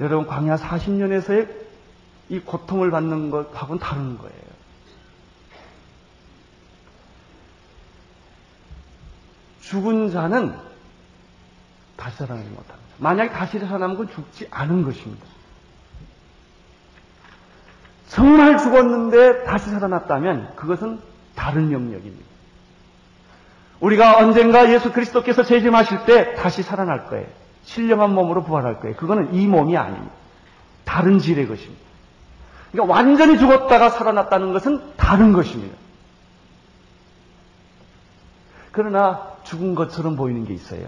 여러분 0.00 0.26
광야 0.26 0.56
40년에서의 0.56 1.50
이 2.30 2.40
고통을 2.40 2.90
받는 2.90 3.30
것하고는 3.30 3.78
다른 3.78 4.16
거예요. 4.16 4.50
죽은 9.60 10.10
자는 10.10 10.69
다시 12.00 12.16
살아나지 12.16 12.48
못합니다. 12.48 12.78
만약에 12.98 13.30
다시 13.30 13.58
살아나면 13.58 13.96
그건 13.96 14.14
죽지 14.14 14.48
않은 14.50 14.82
것입니다. 14.82 15.24
정말 18.08 18.58
죽었는데 18.58 19.44
다시 19.44 19.70
살아났다면 19.70 20.56
그것은 20.56 21.00
다른 21.36 21.70
영역입니다. 21.70 22.24
우리가 23.80 24.18
언젠가 24.18 24.70
예수 24.72 24.92
그리스도께서 24.92 25.44
재림하실 25.44 26.04
때 26.06 26.34
다시 26.34 26.62
살아날 26.62 27.06
거예요. 27.06 27.26
신령한 27.64 28.14
몸으로 28.14 28.42
부활할 28.42 28.80
거예요. 28.80 28.96
그거는 28.96 29.34
이 29.34 29.46
몸이 29.46 29.76
아닙니다. 29.76 30.12
다른 30.84 31.18
질의 31.18 31.46
것입니다. 31.46 31.80
그러니까 32.72 32.94
완전히 32.94 33.38
죽었다가 33.38 33.90
살아났다는 33.90 34.52
것은 34.52 34.96
다른 34.96 35.32
것입니다. 35.32 35.76
그러나 38.72 39.34
죽은 39.44 39.74
것처럼 39.74 40.16
보이는 40.16 40.44
게 40.44 40.54
있어요. 40.54 40.86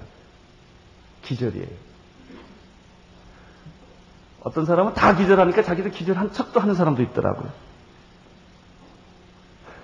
기절이에요. 1.22 1.92
어떤 4.42 4.66
사람은 4.66 4.94
다 4.94 5.14
기절하니까 5.14 5.62
자기도 5.62 5.90
기절한 5.90 6.32
척도 6.32 6.60
하는 6.60 6.74
사람도 6.74 7.02
있더라고요. 7.02 7.50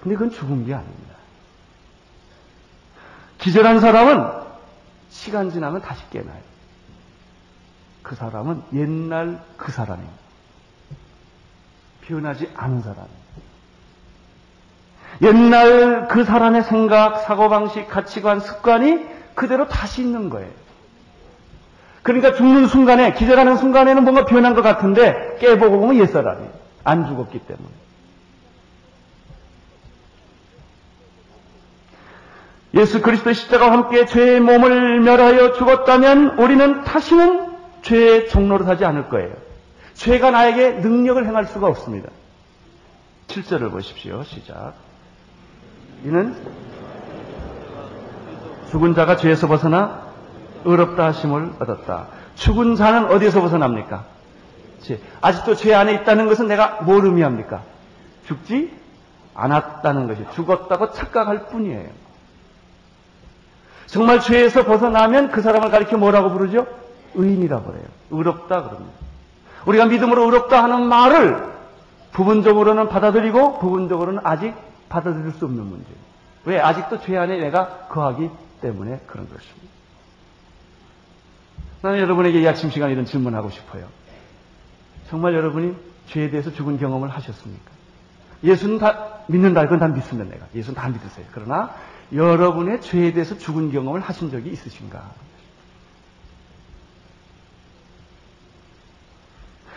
근데 0.03 0.17
그건 0.17 0.31
죽은 0.31 0.67
게 0.67 0.75
아닙니다. 0.75 1.15
기절한 3.39 3.81
사람은 3.81 4.49
시간 5.11 5.51
지나면 5.51 5.81
다시 5.81 6.03
깨나요. 6.11 6.41
그 8.03 8.15
사람은 8.17 8.63
옛날 8.73 9.43
그 9.57 9.71
사람입니다. 9.71 10.19
변하지 12.03 12.51
않은 12.55 12.83
사람입니다. 12.83 13.19
옛날 15.23 16.09
그 16.09 16.25
사람의 16.25 16.63
생각, 16.65 17.23
사고방식, 17.23 17.89
가치관, 17.89 18.41
습관이 18.41 19.07
그대로 19.35 19.69
다시 19.69 20.03
있는 20.03 20.31
거예요. 20.31 20.51
그러니까 22.09 22.33
죽는 22.33 22.69
순간에, 22.69 23.13
기절하는 23.13 23.59
순간에는 23.59 24.03
뭔가 24.03 24.25
변한 24.25 24.55
것 24.55 24.63
같은데 24.63 25.37
깨보고 25.41 25.79
보면 25.79 25.99
옛사람이에요. 25.99 26.51
안 26.83 27.07
죽었기 27.07 27.41
때문에. 27.41 27.69
예수 32.73 33.03
그리스도의 33.03 33.35
십자가와 33.35 33.73
함께 33.73 34.07
죄의 34.07 34.41
몸을 34.41 35.01
멸하여 35.01 35.53
죽었다면 35.53 36.39
우리는 36.39 36.83
다시는 36.85 37.47
죄의 37.83 38.31
종로를 38.31 38.67
하지 38.69 38.87
않을 38.87 39.11
거예요. 39.11 39.35
죄가 39.93 40.31
나에게 40.31 40.71
능력을 40.81 41.27
행할 41.27 41.45
수가 41.45 41.67
없습니다. 41.67 42.09
7절을 43.27 43.71
보십시오. 43.71 44.25
시작. 44.25 44.73
이는 46.07 46.35
죽은 48.71 48.95
자가 48.95 49.17
죄에서 49.17 49.47
벗어나 49.47 50.08
의롭다 50.65 51.07
하심을 51.07 51.53
얻었다. 51.61 52.07
죽은 52.35 52.77
자는 52.77 53.11
어디에서 53.11 53.41
벗어납니까? 53.41 54.05
죄. 54.81 55.01
아직도 55.21 55.57
죄 55.57 55.75
안에 55.75 55.95
있다는 55.95 56.27
것은 56.29 56.47
내가 56.47 56.83
뭘 56.83 57.05
의미합니까? 57.05 57.63
죽지 58.27 58.73
않았다는 59.35 60.09
것이 60.09 60.25
죽었다고 60.35 60.93
착각할 60.93 61.47
뿐이에요. 61.47 61.91
정말 63.87 64.21
죄에서 64.21 64.65
벗어나면 64.65 65.31
그 65.31 65.41
사람을 65.41 65.71
가리켜 65.71 65.97
뭐라고 65.97 66.31
부르죠? 66.31 66.67
의인이라 67.15 67.63
그래요. 67.63 67.85
의롭다 68.11 68.63
그럽니다. 68.63 68.93
우리가 69.67 69.87
믿음으로 69.87 70.25
의롭다 70.25 70.63
하는 70.63 70.87
말을 70.87 71.43
부분적으로는 72.13 72.89
받아들이고 72.89 73.59
부분적으로는 73.59 74.21
아직 74.25 74.55
받아들일 74.89 75.33
수 75.33 75.45
없는 75.45 75.65
문제. 75.65 75.89
왜? 76.45 76.61
아직도 76.61 77.01
죄 77.01 77.17
안에 77.17 77.39
내가 77.39 77.87
거하기 77.89 78.31
때문에 78.61 79.01
그런 79.07 79.29
것입니다. 79.29 79.78
나는 81.83 82.01
여러분에게 82.01 82.41
이 82.41 82.47
아침 82.49 82.71
시간에 82.71 82.93
이런 82.93 83.05
질문하고 83.05 83.51
싶어요. 83.51 83.87
정말 85.09 85.35
여러분이 85.35 85.77
죄에 86.09 86.31
대해서 86.31 86.53
죽은 86.53 86.79
경험을 86.79 87.09
하셨습니까? 87.09 87.71
예수는 88.43 88.79
다 88.79 89.21
믿는다. 89.27 89.63
그건 89.63 89.79
다 89.79 89.89
믿으면 89.89 90.29
내가. 90.29 90.47
예수는 90.55 90.75
다 90.75 90.89
믿으세요. 90.89 91.27
그러나 91.33 91.75
여러분의 92.13 92.81
죄에 92.81 93.13
대해서 93.13 93.37
죽은 93.39 93.73
경험을 93.73 94.01
하신 94.01 94.31
적이 94.31 94.51
있으신가? 94.51 95.03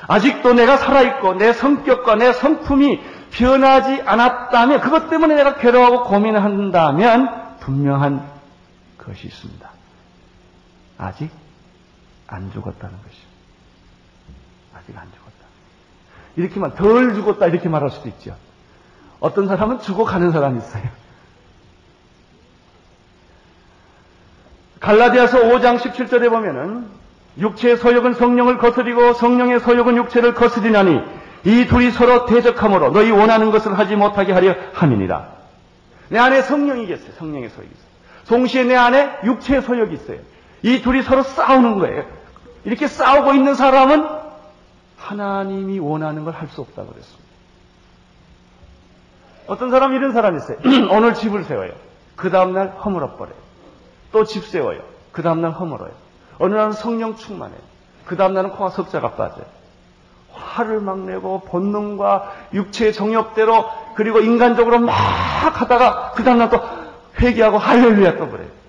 아직도 0.07 0.53
내가 0.53 0.77
살아있고 0.77 1.35
내 1.35 1.53
성격과 1.53 2.15
내 2.15 2.33
성품이 2.33 2.99
변하지 3.31 4.01
않았다면 4.01 4.81
그것 4.81 5.09
때문에 5.09 5.35
내가 5.35 5.55
괴로워하고 5.55 6.03
고민한다면 6.03 7.59
분명한 7.59 8.27
것이 8.97 9.27
있습니다. 9.27 9.69
아직 10.97 11.29
안 12.31 12.51
죽었다는 12.51 12.95
것이죠. 13.03 13.27
아직 14.73 14.97
안 14.97 15.05
죽었다. 15.11 15.31
이렇게만 16.37 16.75
덜 16.75 17.13
죽었다 17.13 17.47
이렇게 17.47 17.69
말할 17.69 17.91
수도 17.91 18.07
있죠. 18.09 18.35
어떤 19.19 19.47
사람은 19.47 19.81
죽어가는 19.81 20.31
사람이 20.31 20.57
있어요. 20.59 20.83
갈라디아서 24.79 25.39
5장 25.41 25.77
17절에 25.77 26.29
보면은 26.29 26.87
육체의 27.37 27.77
소욕은 27.77 28.15
성령을 28.15 28.57
거스리고 28.57 29.13
성령의 29.13 29.59
소욕은 29.59 29.95
육체를 29.97 30.33
거스리나니 30.33 31.01
이 31.43 31.67
둘이 31.67 31.91
서로 31.91 32.25
대적함으로 32.25 32.91
너희 32.91 33.11
원하는 33.11 33.51
것을 33.51 33.77
하지 33.77 33.95
못하게 33.95 34.31
하려 34.31 34.55
함이니라. 34.73 35.31
내 36.09 36.17
안에 36.17 36.41
성령이 36.41 36.87
계세요. 36.87 37.11
성령의 37.17 37.49
소욕이 37.49 37.69
있어요. 37.69 37.91
동시에 38.27 38.63
내 38.63 38.75
안에 38.75 39.19
육체의 39.25 39.61
소욕이 39.61 39.93
있어요. 39.93 40.19
이 40.63 40.81
둘이 40.81 41.03
서로 41.03 41.23
싸우는 41.23 41.79
거예요. 41.79 42.20
이렇게 42.63 42.87
싸우고 42.87 43.33
있는 43.33 43.55
사람은 43.55 44.07
하나님이 44.97 45.79
원하는 45.79 46.23
걸 46.25 46.33
할 46.33 46.47
수 46.49 46.61
없다고 46.61 46.89
그랬습니다. 46.89 47.21
어떤 49.47 49.71
사람 49.71 49.93
이런 49.93 50.13
사람이 50.13 50.37
있어요. 50.37 50.57
오늘 50.91 51.13
집을 51.13 51.43
세워요. 51.43 51.71
그 52.15 52.29
다음날 52.29 52.77
허물어 52.83 53.15
버려요. 53.17 53.35
또 54.11 54.23
집 54.25 54.45
세워요. 54.45 54.81
그 55.11 55.21
다음날 55.23 55.51
허물어요. 55.51 55.91
어느 56.39 56.53
날은 56.55 56.73
성령 56.73 57.15
충만해요. 57.15 57.59
그 58.05 58.15
다음날은 58.17 58.51
코가 58.51 58.69
석자가 58.69 59.11
빠져요. 59.11 59.45
화를 60.33 60.79
막 60.79 60.99
내고 60.99 61.41
본능과 61.41 62.31
육체의 62.53 62.93
정욕대로 62.93 63.65
그리고 63.95 64.19
인간적으로 64.19 64.79
막 64.79 64.91
하다가 64.93 66.11
그 66.15 66.23
다음날 66.23 66.49
또 66.49 66.61
회개하고 67.19 67.57
할렐루야 67.57 68.17
떠버려요. 68.17 68.60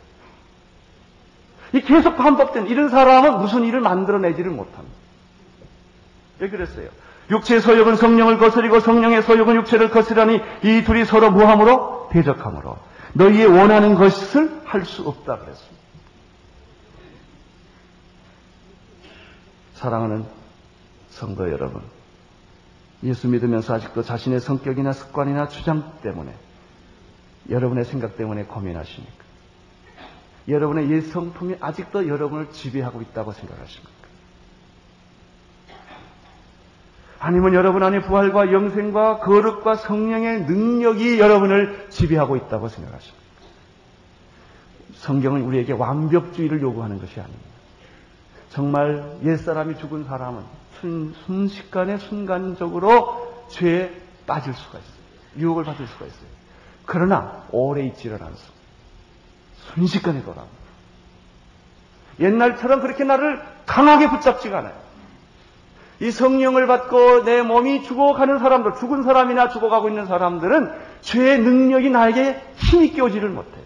이 1.72 1.80
계속 1.80 2.16
반복된 2.16 2.66
이런 2.66 2.88
사람은 2.88 3.38
무슨 3.38 3.64
일을 3.64 3.80
만들어내지를 3.80 4.50
못합니다. 4.50 4.96
왜 6.38 6.48
그랬어요? 6.50 6.88
육체의 7.30 7.60
소욕은 7.60 7.96
성령을 7.96 8.38
거스리고 8.38 8.80
성령의 8.80 9.22
소욕은 9.22 9.54
육체를 9.56 9.90
거스리니 9.90 10.40
이 10.64 10.84
둘이 10.84 11.04
서로 11.04 11.30
무함으로 11.30 12.08
대적함으로 12.12 12.78
너희의 13.14 13.46
원하는 13.46 13.94
것을 13.94 14.60
할 14.64 14.84
수 14.84 15.02
없다 15.06 15.38
그랬습니다. 15.38 15.82
사랑하는 19.74 20.24
성도 21.10 21.50
여러분, 21.50 21.82
예수 23.02 23.28
믿으면서 23.28 23.74
아직도 23.74 24.02
자신의 24.02 24.40
성격이나 24.40 24.92
습관이나 24.92 25.48
주장 25.48 25.92
때문에 26.02 26.34
여러분의 27.50 27.84
생각 27.84 28.16
때문에 28.16 28.44
고민하십니까? 28.44 29.21
여러분의 30.48 30.90
옛 30.90 31.00
성품이 31.02 31.56
아직도 31.60 32.08
여러분을 32.08 32.50
지배하고 32.50 33.02
있다고 33.02 33.32
생각하십니까? 33.32 33.90
아니면 37.18 37.54
여러분 37.54 37.84
안에 37.84 38.00
부활과 38.00 38.52
영생과 38.52 39.18
거룩과 39.18 39.76
성령의 39.76 40.42
능력이 40.42 41.20
여러분을 41.20 41.86
지배하고 41.90 42.36
있다고 42.36 42.68
생각하십니까? 42.68 43.22
성경은 44.94 45.42
우리에게 45.42 45.72
완벽주의를 45.72 46.60
요구하는 46.62 47.00
것이 47.00 47.20
아닙니다. 47.20 47.52
정말 48.50 49.18
옛사람이 49.24 49.78
죽은 49.78 50.04
사람은 50.04 50.42
순, 50.80 51.14
순식간에 51.24 51.98
순간적으로 51.98 53.46
죄에 53.48 53.92
빠질 54.26 54.52
수가 54.54 54.78
있어요. 54.78 54.92
유혹을 55.38 55.64
받을 55.64 55.86
수가 55.86 56.06
있어요. 56.06 56.28
그러나 56.86 57.44
오래 57.52 57.84
있지를 57.86 58.22
않습니다. 58.22 58.61
순식간에 59.74 60.22
돌아옵니다. 60.22 60.62
옛날처럼 62.20 62.80
그렇게 62.80 63.04
나를 63.04 63.42
강하게 63.66 64.10
붙잡지가 64.10 64.58
않아요. 64.58 64.82
이 66.00 66.10
성령을 66.10 66.66
받고 66.66 67.24
내 67.24 67.42
몸이 67.42 67.84
죽어가는 67.84 68.38
사람들, 68.38 68.74
죽은 68.80 69.04
사람이나 69.04 69.48
죽어가고 69.48 69.88
있는 69.88 70.06
사람들은 70.06 70.72
죄의 71.02 71.38
능력이 71.38 71.90
나에게 71.90 72.42
힘이 72.56 72.90
끼오지를 72.90 73.28
못해요. 73.28 73.62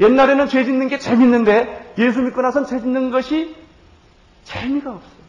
옛날에는 0.00 0.48
죄 0.48 0.64
짓는 0.64 0.88
게 0.88 0.98
재밌는데 0.98 1.94
예수 1.98 2.20
믿고 2.20 2.42
나선 2.42 2.66
죄 2.66 2.80
짓는 2.80 3.10
것이 3.10 3.56
재미가 4.44 4.90
없어요. 4.92 5.24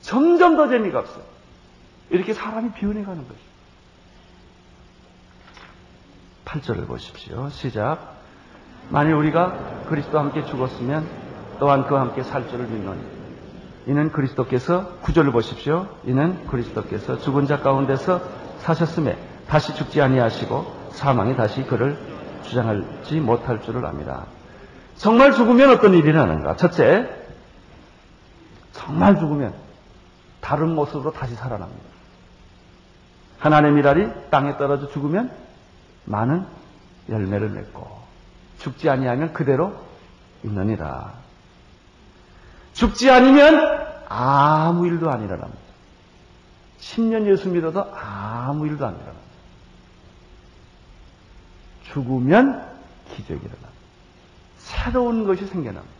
점점 0.00 0.56
더 0.56 0.68
재미가 0.68 1.00
없어요. 1.00 1.24
이렇게 2.10 2.32
사람이 2.32 2.72
변해가는 2.72 3.28
거죠. 3.28 3.40
8절을 6.44 6.86
보십시오. 6.86 7.50
시작. 7.50 8.21
만일 8.92 9.14
우리가 9.14 9.84
그리스도와 9.88 10.24
함께 10.24 10.44
죽었으면 10.44 11.08
또한 11.58 11.86
그와 11.86 12.02
함께 12.02 12.22
살 12.22 12.46
줄을 12.48 12.66
믿노니 12.66 13.00
이는 13.86 14.12
그리스도께서 14.12 14.98
구절을 15.00 15.32
보십시오. 15.32 15.88
이는 16.04 16.46
그리스도께서 16.46 17.18
죽은 17.18 17.46
자 17.46 17.60
가운데서 17.60 18.20
사셨음에 18.58 19.16
다시 19.48 19.74
죽지 19.74 20.02
아니하시고 20.02 20.90
사망이 20.92 21.34
다시 21.36 21.64
그를 21.64 21.98
주장하지 22.44 23.20
못할 23.20 23.62
줄을 23.62 23.86
압니다. 23.86 24.26
정말 24.96 25.32
죽으면 25.32 25.70
어떤 25.70 25.94
일이 25.94 26.12
나는가? 26.12 26.56
첫째, 26.56 27.08
정말 28.72 29.18
죽으면 29.18 29.54
다른 30.42 30.74
모습으로 30.74 31.12
다시 31.12 31.34
살아납니다. 31.34 31.82
하나님의 33.38 33.72
미랄이 33.76 34.30
땅에 34.30 34.58
떨어져 34.58 34.88
죽으면 34.88 35.32
많은 36.04 36.44
열매를 37.08 37.48
맺고 37.48 38.01
죽지 38.62 38.88
아니하면 38.88 39.32
그대로 39.32 39.74
있느니라. 40.44 41.12
죽지 42.74 43.10
않으면 43.10 43.86
아무 44.08 44.86
일도 44.86 45.10
안 45.10 45.24
일어납니다. 45.24 45.60
10년 46.80 47.26
예수 47.30 47.48
믿어도 47.48 47.92
아무 47.94 48.66
일도 48.66 48.86
안 48.86 48.94
일어납니다. 48.94 49.22
죽으면 51.92 52.68
기적이 53.10 53.40
일어납니다. 53.40 53.68
새로운 54.58 55.26
것이 55.26 55.44
생겨납니다. 55.46 55.92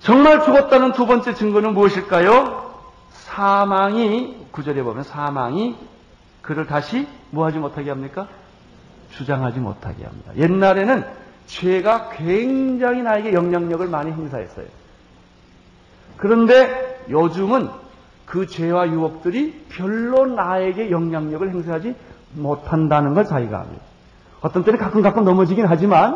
정말 0.00 0.44
죽었다는 0.44 0.92
두 0.92 1.06
번째 1.06 1.34
증거는 1.34 1.74
무엇일까요? 1.74 2.82
사망이, 3.10 4.46
구절에 4.50 4.82
보면 4.82 5.04
사망이 5.04 5.76
그를 6.42 6.66
다시 6.66 7.06
뭐하지 7.30 7.58
못하게 7.58 7.90
합니까? 7.90 8.28
주장하지 9.10 9.60
못하게 9.60 10.04
합니다. 10.04 10.32
옛날에는 10.36 11.04
죄가 11.46 12.10
굉장히 12.10 13.02
나에게 13.02 13.32
영향력을 13.32 13.86
많이 13.88 14.12
행사했어요. 14.12 14.66
그런데 16.16 17.04
요즘은 17.08 17.70
그 18.26 18.46
죄와 18.46 18.88
유혹들이 18.88 19.64
별로 19.70 20.26
나에게 20.26 20.90
영향력을 20.90 21.48
행사하지 21.48 21.94
못한다는 22.34 23.14
걸 23.14 23.24
자기가 23.24 23.60
압니다. 23.60 23.82
어떤 24.40 24.64
때는 24.64 24.78
가끔 24.78 25.02
가끔 25.02 25.24
넘어지긴 25.24 25.66
하지만 25.66 26.14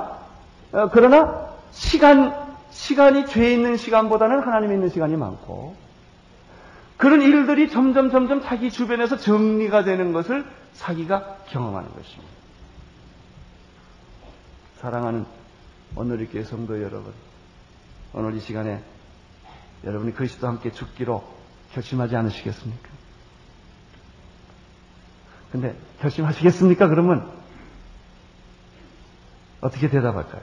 어, 0.73 0.89
그러나 0.93 1.49
시간 1.71 2.35
시간이 2.71 3.27
죄 3.27 3.53
있는 3.53 3.77
시간보다는 3.77 4.41
하나님 4.41 4.73
있는 4.73 4.89
시간이 4.89 5.17
많고 5.17 5.75
그런 6.97 7.21
일들이 7.21 7.69
점점 7.71 8.11
점점 8.11 8.43
자기 8.43 8.71
주변에서 8.71 9.17
정리가 9.17 9.85
되는 9.85 10.13
것을 10.13 10.45
자기가 10.75 11.39
경험하는 11.49 11.89
것입니다. 11.91 12.32
사랑하는 14.83 15.25
오늘 15.95 16.21
이교회 16.23 16.42
성도 16.42 16.83
여러분, 16.83 17.12
오늘 18.12 18.35
이 18.35 18.40
시간에 18.40 18.83
여러분이 19.85 20.12
그리스도 20.12 20.49
함께 20.49 20.73
죽기로 20.73 21.23
결심하지 21.71 22.16
않으시겠습니까? 22.16 22.88
근데 25.53 25.77
결심하시겠습니까? 26.01 26.88
그러면 26.88 27.31
어떻게 29.61 29.88
대답할까요? 29.88 30.42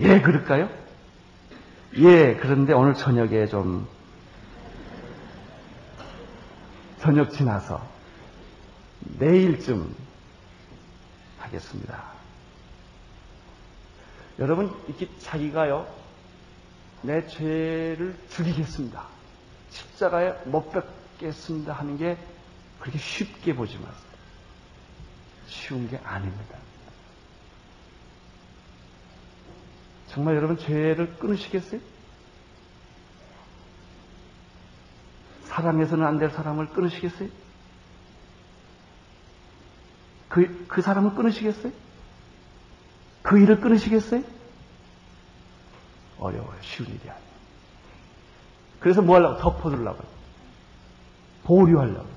예, 0.00 0.20
그럴까요? 0.20 0.68
예, 1.94 2.34
그런데 2.34 2.72
오늘 2.72 2.94
저녁에 2.94 3.46
좀 3.46 3.86
저녁 6.98 7.30
지나서 7.30 7.80
내일쯤 9.20 9.94
하겠습니다. 11.38 12.19
여러분, 14.40 14.74
이렇게 14.88 15.08
자기가요, 15.18 15.86
내 17.02 17.26
죄를 17.26 18.16
죽이겠습니다. 18.30 19.06
십자가에 19.70 20.32
못 20.46 20.70
뵙겠습니다 20.72 21.72
하는 21.74 21.96
게 21.96 22.16
그렇게 22.80 22.98
쉽게 22.98 23.54
보지 23.54 23.76
마세요. 23.78 24.10
쉬운 25.46 25.88
게 25.88 25.98
아닙니다. 25.98 26.56
정말 30.08 30.36
여러분 30.36 30.56
죄를 30.58 31.16
끊으시겠어요? 31.18 31.80
사랑해서는 35.44 36.06
안 36.06 36.18
될 36.18 36.30
사람을 36.30 36.70
끊으시겠어요? 36.70 37.28
그, 40.28 40.66
그 40.66 40.80
사람을 40.82 41.14
끊으시겠어요? 41.14 41.72
그 43.22 43.38
일을 43.38 43.60
끊으시겠어요? 43.60 44.22
어려워요. 46.18 46.56
쉬운 46.62 46.88
일이 46.88 47.00
아니에요. 47.00 47.30
그래서 48.80 49.02
뭐 49.02 49.16
하려고? 49.16 49.38
덮어두려고. 49.38 50.02
보류하려고. 51.44 52.08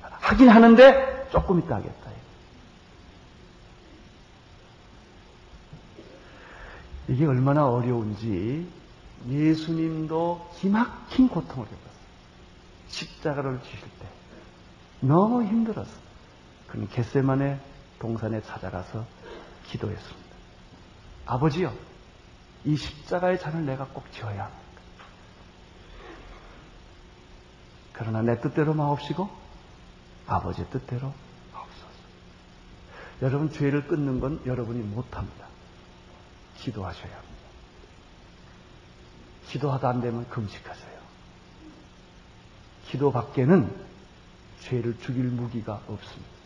하긴 0.00 0.48
하는데 0.48 1.28
조금 1.30 1.58
있다 1.60 1.76
하겠다. 1.76 2.10
이게 7.10 7.26
얼마나 7.26 7.68
어려운지 7.68 8.68
예수님도 9.28 10.48
기막힌 10.56 11.28
고통을 11.28 11.66
겪었어요. 11.66 11.90
십자가를 12.88 13.60
지실 13.62 13.80
때. 13.80 14.06
너무 15.00 15.42
힘들었어요. 15.42 16.00
그는 16.68 16.88
겟세만의 16.88 17.58
동산에 17.98 18.40
찾아가서 18.42 19.04
기도했습니다. 19.70 20.30
아버지요, 21.26 21.72
이 22.64 22.76
십자가의 22.76 23.38
잔을 23.38 23.64
내가 23.64 23.86
꼭 23.86 24.10
지어야 24.12 24.44
합니다. 24.44 24.60
그러나 27.92 28.22
내 28.22 28.40
뜻대로 28.40 28.74
마옵시고 28.74 29.28
아버지의 30.26 30.68
뜻대로 30.70 31.12
마옵소서. 31.52 31.86
여러분 33.22 33.52
죄를 33.52 33.86
끊는 33.86 34.20
건 34.20 34.40
여러분이 34.46 34.80
못합니다. 34.80 35.46
기도하셔야 36.56 37.14
합니다. 37.14 37.40
기도하다 39.48 39.88
안 39.88 40.00
되면 40.00 40.28
금식하세요. 40.28 41.00
기도 42.86 43.12
밖에는 43.12 43.86
죄를 44.60 44.98
죽일 45.00 45.24
무기가 45.24 45.80
없습니다. 45.86 46.39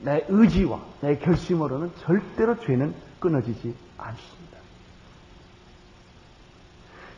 내 0.00 0.24
의지와 0.28 0.80
내 1.00 1.18
결심으로는 1.18 1.92
절대로 2.00 2.58
죄는 2.60 2.94
끊어지지 3.20 3.74
않습니다. 3.96 4.58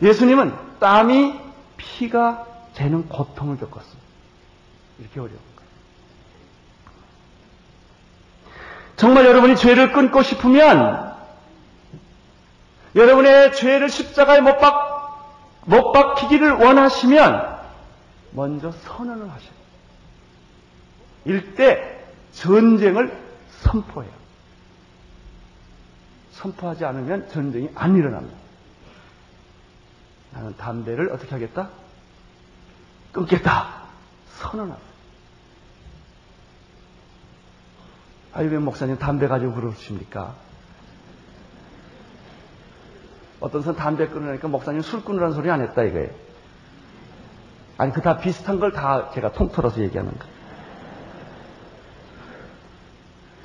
예수님은 0.02 0.78
땀이 0.78 1.38
피가 1.76 2.46
되는 2.74 3.06
고통을 3.08 3.58
겪었습니다. 3.58 4.00
이렇게 4.98 5.20
어려운 5.20 5.38
거예요. 5.56 5.70
정말 8.96 9.26
여러분이 9.26 9.56
죄를 9.56 9.92
끊고 9.92 10.22
싶으면 10.22 11.10
여러분의 12.94 13.54
죄를 13.54 13.88
십자가에 13.88 14.40
못, 14.40 14.58
박, 14.58 15.60
못 15.64 15.92
박히기를 15.92 16.52
원하시면 16.52 17.60
먼저 18.32 18.72
선언을 18.72 19.22
하셔야 19.22 19.38
돼요. 19.38 19.50
일대 21.24 21.89
전쟁을 22.32 23.18
선포해요. 23.62 24.12
선포하지 26.32 26.84
않으면 26.84 27.28
전쟁이 27.28 27.70
안 27.74 27.96
일어납니다. 27.96 28.36
나는 30.32 30.56
담배를 30.56 31.12
어떻게 31.12 31.30
하겠다? 31.32 31.68
끊겠다. 33.12 33.82
선언하세요. 34.38 34.90
아니, 38.32 38.48
왜 38.48 38.58
목사님 38.58 38.96
담배 38.96 39.26
가지고 39.26 39.54
그러십니까? 39.54 40.34
어떤 43.40 43.62
사람 43.62 43.76
담배 43.76 44.06
끊으니까 44.06 44.46
목사님 44.48 44.82
술 44.82 45.02
끊으라는 45.04 45.34
소리 45.34 45.50
안 45.50 45.60
했다 45.62 45.82
이거예요. 45.82 46.10
아니, 47.78 47.92
그 47.92 48.00
다 48.02 48.18
비슷한 48.18 48.60
걸 48.60 48.72
다 48.72 49.10
제가 49.10 49.32
통틀어서 49.32 49.80
얘기하는 49.80 50.16
거예요. 50.16 50.39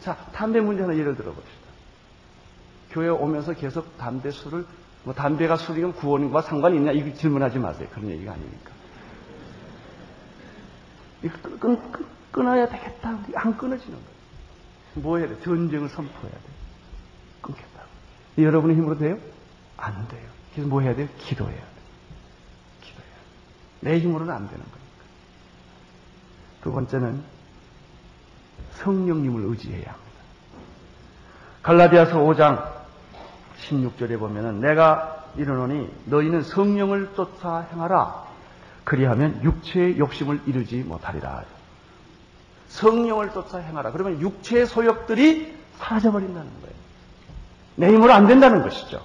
자, 0.05 0.15
담배 0.31 0.61
문제 0.61 0.83
하나 0.83 0.95
예를 0.95 1.15
들어 1.15 1.33
봅시다. 1.33 1.65
교회 2.91 3.09
오면서 3.09 3.53
계속 3.53 3.97
담배 3.97 4.29
술을, 4.29 4.63
뭐 5.03 5.15
담배가 5.15 5.57
술이면 5.57 5.93
구원과 5.93 6.43
상관이 6.43 6.77
있냐? 6.77 6.91
이거 6.91 7.11
질문하지 7.17 7.57
마세요. 7.57 7.87
그런 7.91 8.11
얘기가 8.11 8.33
아니니까. 8.33 8.71
이거 11.23 11.37
끊, 11.41 11.59
끊, 11.59 11.91
끊, 11.91 12.05
끊어야 12.31 12.69
되겠다. 12.69 13.17
안 13.33 13.57
끊어지는 13.57 13.97
거예요. 13.97 14.15
뭐 14.93 15.17
해야 15.17 15.27
돼? 15.27 15.41
전쟁을 15.41 15.89
선포해야 15.89 16.31
돼. 16.31 16.39
끊겠다고. 17.41 17.87
여러분의 18.37 18.75
힘으로 18.77 18.99
돼요? 18.99 19.17
안 19.75 20.07
돼요. 20.07 20.29
그래서 20.53 20.69
뭐 20.69 20.81
해야 20.81 20.95
돼요? 20.95 21.07
기도해야 21.17 21.57
돼요. 21.57 21.67
기도해야 22.81 23.11
돼요. 23.11 23.23
내 23.79 23.99
힘으로는 23.99 24.31
안 24.31 24.47
되는 24.47 24.59
거니까. 24.59 24.79
두 26.61 26.71
번째는 26.71 27.34
성령님을 28.75 29.43
의지해야 29.49 29.85
합니다. 29.85 30.05
갈라디아서 31.63 32.19
5장 32.19 32.75
16절에 33.61 34.19
보면은 34.19 34.59
내가 34.59 35.25
이르노니 35.37 35.91
너희는 36.05 36.43
성령을 36.43 37.13
쫓아 37.15 37.67
행하라. 37.71 38.25
그리하면 38.83 39.43
육체의 39.43 39.97
욕심을 39.97 40.41
이루지 40.45 40.83
못하리라. 40.83 41.43
성령을 42.69 43.31
쫓아 43.33 43.57
행하라. 43.57 43.91
그러면 43.91 44.21
육체의 44.21 44.67
소욕들이 44.67 45.55
사라져버린다는 45.77 46.61
거예요. 46.61 46.75
내 47.75 47.87
힘으로 47.87 48.13
안 48.13 48.27
된다는 48.27 48.61
것이죠. 48.61 49.01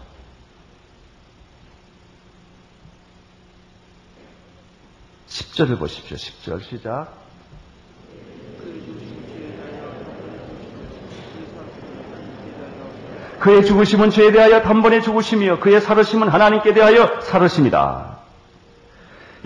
10절을 5.29 5.79
보십시오. 5.79 6.17
10절 6.17 6.63
시작. 6.63 7.15
그의 13.41 13.65
죽으심은 13.65 14.11
죄에 14.11 14.33
대하여 14.33 14.63
단번에 14.63 15.01
죽으심이요 15.01 15.61
그의 15.61 15.81
살으심은 15.81 16.29
하나님께 16.29 16.75
대하여 16.75 17.21
살으심이다. 17.23 18.19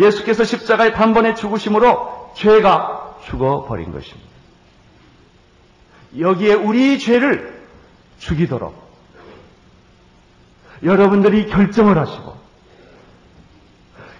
예수께서 0.01 0.43
십자가에 0.45 0.93
단번에 0.93 1.35
죽으심으로 1.35 2.33
죄가 2.37 3.19
죽어버린 3.25 3.93
것입니다. 3.93 4.29
여기에 6.19 6.55
우리 6.55 6.99
죄를 6.99 7.65
죽이도록 8.19 8.75
여러분들이 10.83 11.47
결정을 11.47 11.97
하시고 11.97 12.37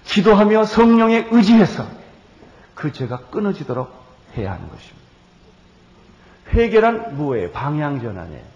기도하며 0.05 0.65
성령에 0.67 1.29
의지해서 1.33 1.87
그 2.77 2.93
죄가 2.93 3.27
끊어지도록 3.31 3.93
해야 4.37 4.53
하는 4.53 4.69
것입니다. 4.69 5.05
회개란 6.53 7.17
무엇예요? 7.17 7.51
방향 7.51 8.01
전환이에요. 8.01 8.54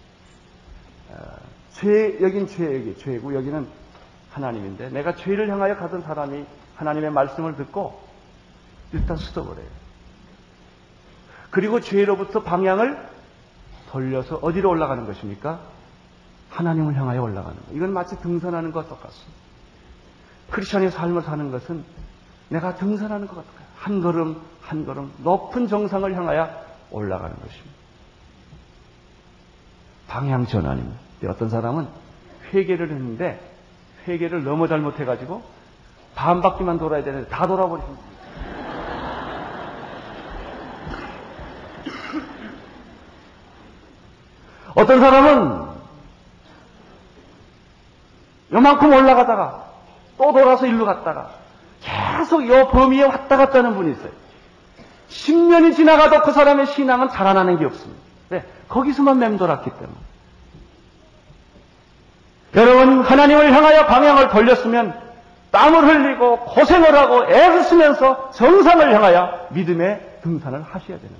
죄, 1.73 2.19
여긴 2.21 2.47
죄, 2.47 2.95
죄고 2.95 3.33
여기는 3.35 3.67
하나님인데 4.31 4.89
내가 4.89 5.15
죄를 5.15 5.49
향하여 5.49 5.77
가던 5.77 6.01
사람이 6.01 6.45
하나님의 6.75 7.11
말씀을 7.11 7.55
듣고 7.55 8.01
일단 8.91 9.17
수도버려요. 9.17 9.67
그리고 11.51 11.79
죄로부터 11.79 12.43
방향을 12.43 13.09
돌려서 13.89 14.35
어디로 14.37 14.69
올라가는 14.69 15.05
것입니까? 15.05 15.59
하나님을 16.49 16.95
향하여 16.95 17.21
올라가는 17.21 17.55
것. 17.55 17.65
이건 17.71 17.93
마치 17.93 18.19
등산하는 18.19 18.71
것과 18.71 18.89
똑같습니다. 18.89 19.39
크리스천의 20.51 20.91
삶을 20.91 21.21
사는 21.23 21.51
것은 21.51 21.83
내가 22.49 22.75
등산하는 22.75 23.27
것 23.27 23.35
같아요. 23.35 23.67
한 23.75 24.01
걸음 24.01 24.41
한 24.61 24.85
걸음 24.85 25.11
높은 25.19 25.67
정상을 25.67 26.13
향하여 26.15 26.49
올라가는 26.91 27.35
것입니다. 27.35 27.78
방향 30.09 30.45
전환입니다. 30.47 30.99
어떤 31.29 31.47
사람은 31.49 31.87
회개를 32.51 32.89
했는데 32.89 33.39
회개를 34.07 34.43
너무 34.43 34.67
잘못해가지고 34.67 35.43
반 36.15 36.41
바퀴만 36.41 36.79
돌아야 36.79 37.03
되는데 37.03 37.29
다 37.29 37.45
돌아버리십니다. 37.47 38.01
어떤 44.75 44.99
사람은 44.99 45.69
요만큼 48.51 48.91
올라가다가 48.91 49.69
또 50.17 50.33
돌아서 50.33 50.65
일로 50.65 50.85
갔다가 50.85 51.35
계속 51.81 52.47
요 52.47 52.69
범위에 52.69 53.03
왔다 53.03 53.37
갔다 53.37 53.59
하는 53.59 53.75
분이 53.75 53.91
있어요. 53.91 54.09
10년이 55.09 55.75
지나가도 55.75 56.23
그 56.23 56.31
사람의 56.31 56.65
신앙은 56.65 57.09
자라나는 57.09 57.59
게 57.59 57.65
없습니다. 57.65 58.08
네, 58.69 58.73
거기서만 58.73 59.19
맴돌았기 59.19 59.69
때문에. 59.71 59.97
여러분, 62.55 63.01
하나님을 63.01 63.53
향하여 63.53 63.85
방향을 63.85 64.29
돌렸으면 64.29 65.09
땀을 65.51 65.87
흘리고 65.87 66.39
고생을 66.39 66.95
하고 66.95 67.25
애를 67.25 67.63
쓰면서 67.63 68.31
정상을 68.31 68.93
향하여 68.93 69.47
믿음의 69.51 70.19
등산을 70.23 70.61
하셔야 70.61 70.97
되는 70.97 71.09
거예요. 71.09 71.19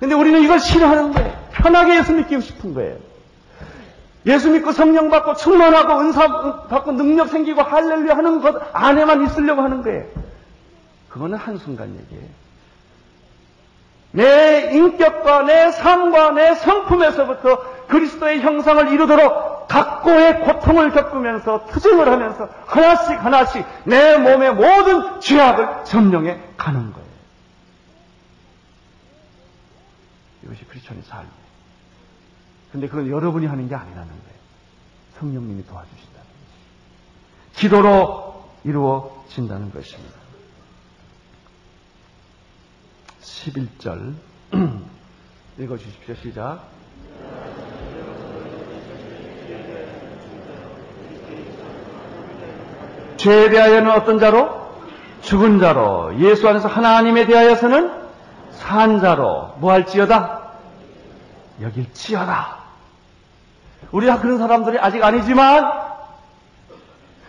근데 0.00 0.14
우리는 0.14 0.42
이걸 0.42 0.58
싫어하는 0.58 1.12
거예요. 1.12 1.32
편하게 1.52 1.98
예수 1.98 2.12
믿기고 2.12 2.40
싶은 2.40 2.74
거예요. 2.74 2.96
예수 4.26 4.50
믿고 4.50 4.72
성령 4.72 5.08
받고 5.08 5.36
충만하고 5.36 6.00
은사 6.00 6.66
받고 6.68 6.92
능력 6.92 7.28
생기고 7.28 7.62
할렐루야 7.62 8.16
하는 8.16 8.40
것 8.40 8.56
안에만 8.72 9.24
있으려고 9.24 9.62
하는 9.62 9.82
거예요. 9.82 10.04
그거는 11.08 11.38
한순간 11.38 11.90
얘기예요. 11.90 12.28
내 14.12 14.70
인격과 14.72 15.42
내 15.42 15.70
삶과 15.72 16.30
내 16.30 16.54
성품에서부터 16.54 17.86
그리스도의 17.86 18.40
형상을 18.40 18.92
이루도록 18.92 19.68
각고의 19.68 20.40
고통을 20.40 20.92
겪으면서 20.92 21.66
투쟁을 21.66 22.08
하면서 22.08 22.48
하나씩 22.66 23.24
하나씩 23.24 23.66
내 23.84 24.16
몸의 24.16 24.54
모든 24.54 25.20
죄악을 25.20 25.84
점령해 25.84 26.40
가는 26.56 26.92
거예요. 26.92 27.06
이것이 30.44 30.64
크리스천의 30.66 31.02
삶이에요. 31.02 31.46
근데 32.72 32.88
그건 32.88 33.10
여러분이 33.10 33.46
하는 33.46 33.68
게 33.68 33.74
아니라는 33.74 34.06
거예요. 34.06 34.36
성령님이 35.18 35.66
도와주신다는 35.66 36.26
것이. 36.26 37.60
기도로 37.60 38.44
이루어진다는 38.64 39.72
것입니다. 39.72 40.15
11절 43.36 44.14
읽어주십시오. 45.58 46.14
시작. 46.22 46.60
죄에 53.16 53.50
대하여는 53.50 53.90
어떤 53.90 54.18
자로? 54.18 54.66
죽은 55.22 55.58
자로. 55.58 56.18
예수 56.20 56.48
안에서 56.48 56.68
하나님에 56.68 57.26
대하여서는 57.26 57.92
산 58.52 59.00
자로. 59.00 59.54
뭐 59.58 59.72
할지어다? 59.72 60.42
여길지어다. 61.62 62.56
우리가 63.92 64.20
그런 64.20 64.38
사람들이 64.38 64.78
아직 64.78 65.02
아니지만 65.02 65.86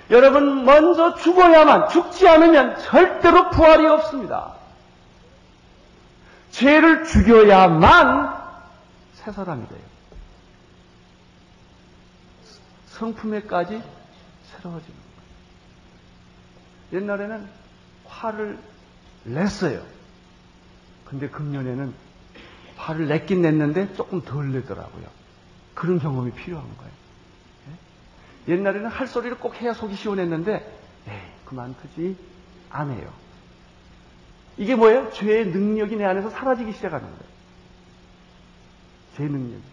여러분 0.10 0.66
먼저 0.66 1.16
죽어야만 1.16 1.90
죽지 1.90 2.28
않으면 2.28 2.78
절대로 2.80 3.50
부활이 3.50 3.86
없습니다. 3.88 4.57
죄를 6.58 7.06
죽여야만 7.06 8.36
새 9.14 9.32
사람이 9.32 9.68
돼요. 9.68 9.80
성품에까지 12.88 13.84
새로워지는 14.52 14.98
거예요. 16.92 17.04
옛날에는 17.04 17.48
화를 18.06 18.58
냈어요. 19.26 19.86
근데 21.06 21.30
금년에는 21.30 21.94
화를 22.76 23.08
냈긴 23.08 23.44
냈는데 23.44 23.94
조금 23.94 24.22
덜 24.22 24.52
내더라고요. 24.52 25.06
그런 25.76 26.00
경험이 26.00 26.32
필요한 26.32 26.66
거예요. 26.78 26.92
예? 28.48 28.54
옛날에는 28.54 28.90
할 28.90 29.06
소리를 29.06 29.38
꼭 29.38 29.62
해야 29.62 29.74
속이 29.74 29.96
시원했는데, 29.96 30.80
에이, 31.08 31.20
그만 31.46 31.76
두지 31.76 32.18
안 32.72 32.90
해요. 32.90 33.14
이게 34.58 34.76
뭐예요? 34.76 35.12
죄의 35.12 35.48
능력이 35.48 35.96
내 35.96 36.06
안에서 36.06 36.30
사라지기 36.30 36.74
시작하는 36.74 37.06
거예요. 37.06 37.24
죄의 39.18 39.30
능력이. 39.30 39.64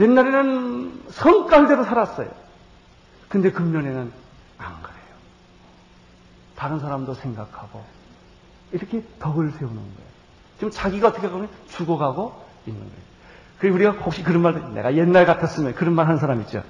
옛날에는 0.00 1.02
성깔대로 1.10 1.84
살았어요. 1.84 2.28
근데 3.28 3.50
금년에는 3.50 4.12
안 4.58 4.82
그래요. 4.82 4.96
다른 6.54 6.78
사람도 6.80 7.14
생각하고 7.14 7.84
이렇게 8.72 9.02
덕을 9.18 9.50
세우는 9.52 9.76
거예요. 9.76 10.06
지금 10.56 10.70
자기가 10.70 11.08
어떻게 11.08 11.28
보면 11.28 11.48
죽어가고 11.68 12.44
있는 12.66 12.80
거예요. 12.80 13.06
그리고 13.58 13.76
우리가 13.76 13.90
혹시 13.92 14.22
그런 14.22 14.42
말, 14.42 14.74
내가 14.74 14.94
옛날 14.96 15.24
같았으면 15.24 15.74
그런 15.74 15.94
말 15.94 16.06
하는 16.06 16.18
사람 16.18 16.40
있죠. 16.42 16.62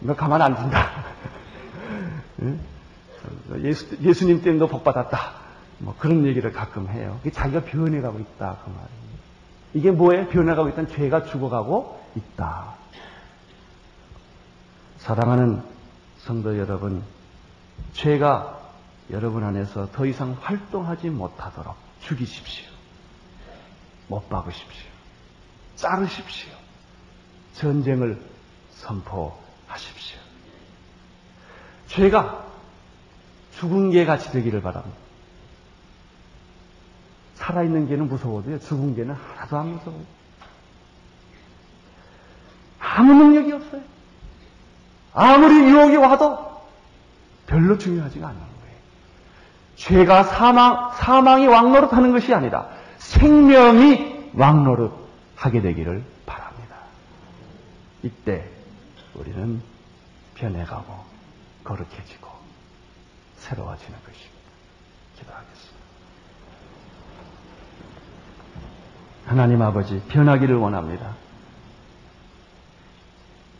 너 0.00 0.14
가만 0.14 0.40
안 0.42 0.54
둔다. 0.54 1.04
예수, 3.58 3.96
예수님 4.00 4.42
때문에 4.42 4.60
너 4.60 4.66
복받았다. 4.66 5.32
뭐 5.78 5.94
그런 5.98 6.26
얘기를 6.26 6.52
가끔 6.52 6.88
해요. 6.88 7.20
자기가 7.32 7.64
변해가고 7.64 8.18
있다. 8.18 8.58
그 8.64 8.70
말이에요. 8.70 9.00
이게 9.74 9.90
뭐예요? 9.90 10.28
변해가고 10.28 10.68
있다는 10.70 10.90
죄가 10.90 11.24
죽어가고 11.24 12.00
있다. 12.16 12.74
사랑하는 14.98 15.62
성도 16.18 16.58
여러분, 16.58 17.02
죄가 17.94 18.60
여러분 19.10 19.42
안에서 19.42 19.90
더 19.92 20.06
이상 20.06 20.36
활동하지 20.40 21.10
못하도록 21.10 21.74
죽이십시오. 22.02 22.68
못 24.08 24.28
박으십시오. 24.28 24.90
자르십시오. 25.76 26.52
전쟁을 27.54 28.20
선포하십시오. 28.72 30.18
죄가 31.86 32.49
죽은 33.60 33.90
개 33.90 34.06
같이 34.06 34.30
되기를 34.32 34.62
바랍니다. 34.62 34.96
살아있는 37.34 37.88
개는 37.88 38.08
무서워도요, 38.08 38.58
죽은 38.60 38.96
개는 38.96 39.14
하나도 39.14 39.58
안 39.58 39.68
무서워요. 39.74 40.02
아무 42.78 43.14
능력이 43.14 43.52
없어요. 43.52 43.82
아무리 45.12 45.56
유혹이 45.56 45.96
와도 45.96 46.62
별로 47.46 47.76
중요하지가 47.76 48.28
않는 48.28 48.40
거예요. 48.40 48.76
죄가 49.76 50.24
사망, 50.24 50.92
사망이 50.94 51.46
왕노릇 51.46 51.92
하는 51.92 52.12
것이 52.12 52.32
아니라 52.32 52.70
생명이 52.96 54.30
왕노릇 54.34 54.92
하게 55.36 55.60
되기를 55.60 56.02
바랍니다. 56.24 56.76
이때 58.02 58.48
우리는 59.14 59.60
변해가고 60.36 61.04
거룩해지고 61.64 62.29
새로워지는 63.50 63.98
것입니다. 63.98 64.40
기도하겠습니다. 65.18 65.80
하나님 69.26 69.62
아버지, 69.62 70.00
변하기를 70.08 70.56
원합니다. 70.56 71.14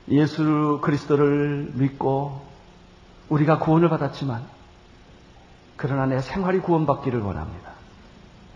예수 0.08 0.80
그리스도를 0.82 1.72
믿고 1.74 2.46
우리가 3.28 3.58
구원을 3.58 3.88
받았지만, 3.88 4.42
그러나 5.76 6.06
내 6.06 6.20
생활이 6.20 6.60
구원받기를 6.60 7.20
원합니다. 7.20 7.72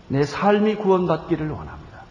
내 0.07 0.23
삶이 0.23 0.75
구원받기를 0.75 1.49
원합니다. 1.49 2.01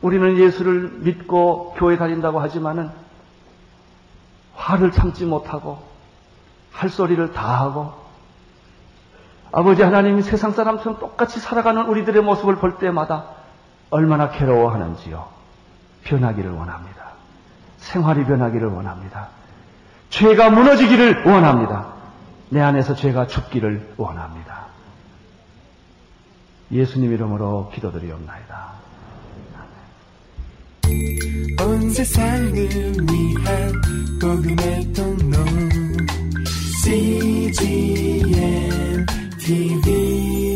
우리는 0.00 0.38
예수를 0.38 1.00
믿고 1.00 1.74
교회 1.76 1.98
다닌다고 1.98 2.40
하지만은 2.40 2.90
화를 4.54 4.92
참지 4.92 5.26
못하고 5.26 5.82
할 6.72 6.88
소리를 6.88 7.32
다 7.32 7.60
하고 7.60 7.99
아버지 9.52 9.82
하나님이 9.82 10.22
세상 10.22 10.52
사람처럼 10.52 10.98
똑같이 11.00 11.40
살아가는 11.40 11.86
우리들의 11.86 12.22
모습을 12.22 12.56
볼 12.56 12.78
때마다 12.78 13.24
얼마나 13.90 14.30
괴로워하는지요. 14.30 15.26
변하기를 16.04 16.50
원합니다. 16.52 17.10
생활이 17.78 18.24
변하기를 18.24 18.68
원합니다. 18.68 19.28
죄가 20.10 20.50
무너지기를 20.50 21.24
원합니다. 21.26 21.94
내 22.50 22.60
안에서 22.60 22.94
죄가 22.94 23.26
죽기를 23.26 23.94
원합니다. 23.96 24.66
예수님 26.70 27.12
이름으로 27.12 27.70
기도드리옵나이다. 27.74 28.70
온 31.62 31.90
세상을 31.90 32.52
위한 32.54 33.72
복음의 34.20 34.92
통로 34.92 35.36
CGM 36.82 38.30
TV. 39.50 40.49